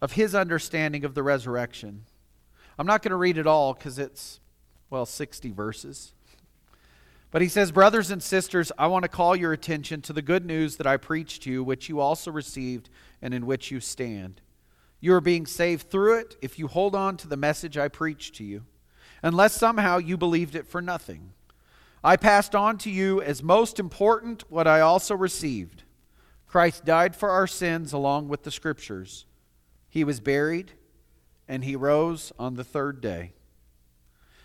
of 0.00 0.12
his 0.12 0.34
understanding 0.34 1.04
of 1.04 1.14
the 1.14 1.22
resurrection. 1.22 2.04
I'm 2.78 2.86
not 2.86 3.02
going 3.02 3.10
to 3.10 3.16
read 3.16 3.38
it 3.38 3.46
all 3.46 3.74
because 3.74 3.98
it's, 3.98 4.40
well, 4.88 5.06
60 5.06 5.50
verses. 5.50 6.12
But 7.30 7.42
he 7.42 7.48
says, 7.48 7.70
Brothers 7.70 8.10
and 8.10 8.22
sisters, 8.22 8.72
I 8.76 8.88
want 8.88 9.04
to 9.04 9.08
call 9.08 9.36
your 9.36 9.52
attention 9.52 10.02
to 10.02 10.12
the 10.12 10.22
good 10.22 10.44
news 10.44 10.76
that 10.76 10.86
I 10.86 10.96
preached 10.96 11.42
to 11.44 11.50
you, 11.50 11.62
which 11.62 11.88
you 11.88 12.00
also 12.00 12.30
received 12.30 12.90
and 13.22 13.32
in 13.32 13.46
which 13.46 13.70
you 13.70 13.80
stand. 13.80 14.40
You 15.00 15.14
are 15.14 15.20
being 15.20 15.46
saved 15.46 15.90
through 15.90 16.18
it 16.18 16.36
if 16.42 16.58
you 16.58 16.66
hold 16.66 16.94
on 16.94 17.16
to 17.18 17.28
the 17.28 17.36
message 17.36 17.78
I 17.78 17.88
preached 17.88 18.34
to 18.36 18.44
you, 18.44 18.64
unless 19.22 19.54
somehow 19.54 19.98
you 19.98 20.16
believed 20.16 20.54
it 20.54 20.66
for 20.66 20.82
nothing. 20.82 21.32
I 22.02 22.16
passed 22.16 22.54
on 22.54 22.78
to 22.78 22.90
you 22.90 23.22
as 23.22 23.42
most 23.42 23.78
important 23.78 24.44
what 24.50 24.66
I 24.66 24.80
also 24.80 25.14
received. 25.14 25.84
Christ 26.46 26.84
died 26.84 27.14
for 27.14 27.30
our 27.30 27.46
sins 27.46 27.92
along 27.92 28.28
with 28.28 28.42
the 28.42 28.50
Scriptures. 28.50 29.26
He 29.88 30.02
was 30.02 30.18
buried, 30.18 30.72
and 31.46 31.64
he 31.64 31.76
rose 31.76 32.32
on 32.38 32.54
the 32.54 32.64
third 32.64 33.00
day. 33.00 33.34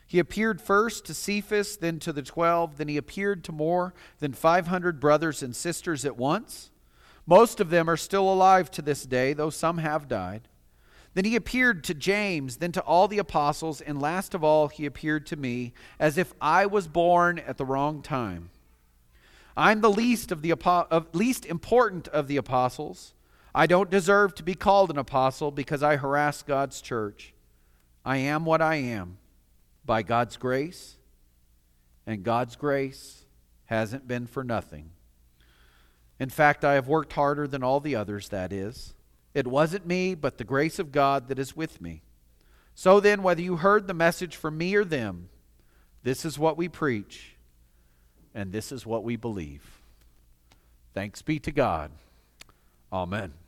He 0.07 0.19
appeared 0.19 0.61
first 0.61 1.05
to 1.05 1.13
Cephas, 1.13 1.77
then 1.77 1.99
to 1.99 2.13
the 2.13 2.21
twelve, 2.21 2.77
then 2.77 2.87
he 2.87 2.97
appeared 2.97 3.43
to 3.45 3.51
more 3.51 3.93
than 4.19 4.33
500 4.33 4.99
brothers 4.99 5.41
and 5.41 5.55
sisters 5.55 6.05
at 6.05 6.17
once. 6.17 6.69
Most 7.25 7.59
of 7.59 7.71
them 7.71 7.89
are 7.89 7.97
still 7.97 8.31
alive 8.31 8.69
to 8.71 8.83
this 8.83 9.03
day, 9.03 9.33
though 9.33 9.49
some 9.49 9.79
have 9.79 10.07
died. 10.07 10.47
Then 11.15 11.25
he 11.25 11.35
appeared 11.35 11.83
to 11.85 11.93
James, 11.93 12.57
then 12.57 12.71
to 12.73 12.81
all 12.81 13.07
the 13.07 13.17
apostles, 13.17 13.81
and 13.81 13.99
last 13.99 14.35
of 14.35 14.43
all, 14.43 14.67
he 14.67 14.85
appeared 14.85 15.25
to 15.27 15.35
me, 15.35 15.73
as 15.99 16.17
if 16.17 16.33
I 16.39 16.67
was 16.67 16.87
born 16.87 17.39
at 17.39 17.57
the 17.57 17.65
wrong 17.65 18.03
time. 18.03 18.51
I'm 19.57 19.81
the 19.81 19.89
least 19.89 20.31
of 20.31 20.41
the 20.41 20.51
of, 20.51 21.07
least 21.15 21.45
important 21.45 22.09
of 22.09 22.27
the 22.27 22.37
apostles. 22.37 23.13
I 23.55 23.65
don't 23.65 23.89
deserve 23.89 24.35
to 24.35 24.43
be 24.43 24.53
called 24.53 24.91
an 24.91 24.97
apostle 24.97 25.49
because 25.49 25.81
I 25.81 25.95
harass 25.95 26.43
God's 26.43 26.81
church. 26.81 27.33
I 28.03 28.17
am 28.17 28.43
what 28.45 28.61
I 28.61 28.75
am 28.75 29.17
by 29.85 30.01
God's 30.01 30.37
grace, 30.37 30.95
and 32.07 32.23
God's 32.23 32.55
grace 32.55 33.25
hasn't 33.65 34.07
been 34.07 34.27
for 34.27 34.43
nothing. 34.43 34.91
In 36.19 36.29
fact, 36.29 36.63
I 36.63 36.73
have 36.73 36.87
worked 36.87 37.13
harder 37.13 37.47
than 37.47 37.63
all 37.63 37.79
the 37.79 37.95
others, 37.95 38.29
that 38.29 38.53
is. 38.53 38.93
It 39.33 39.47
wasn't 39.47 39.85
me, 39.85 40.15
but 40.15 40.37
the 40.37 40.43
grace 40.43 40.79
of 40.79 40.91
God 40.91 41.27
that 41.27 41.39
is 41.39 41.55
with 41.55 41.81
me. 41.81 42.01
So 42.73 42.99
then, 42.99 43.21
whether 43.21 43.41
you 43.41 43.57
heard 43.57 43.87
the 43.87 43.93
message 43.93 44.35
from 44.35 44.57
me 44.57 44.75
or 44.75 44.85
them, 44.85 45.29
this 46.03 46.25
is 46.25 46.39
what 46.39 46.57
we 46.57 46.69
preach, 46.69 47.35
and 48.33 48.51
this 48.51 48.71
is 48.71 48.85
what 48.85 49.03
we 49.03 49.15
believe. 49.15 49.63
Thanks 50.93 51.21
be 51.21 51.39
to 51.39 51.51
God. 51.51 51.91
Amen. 52.91 53.33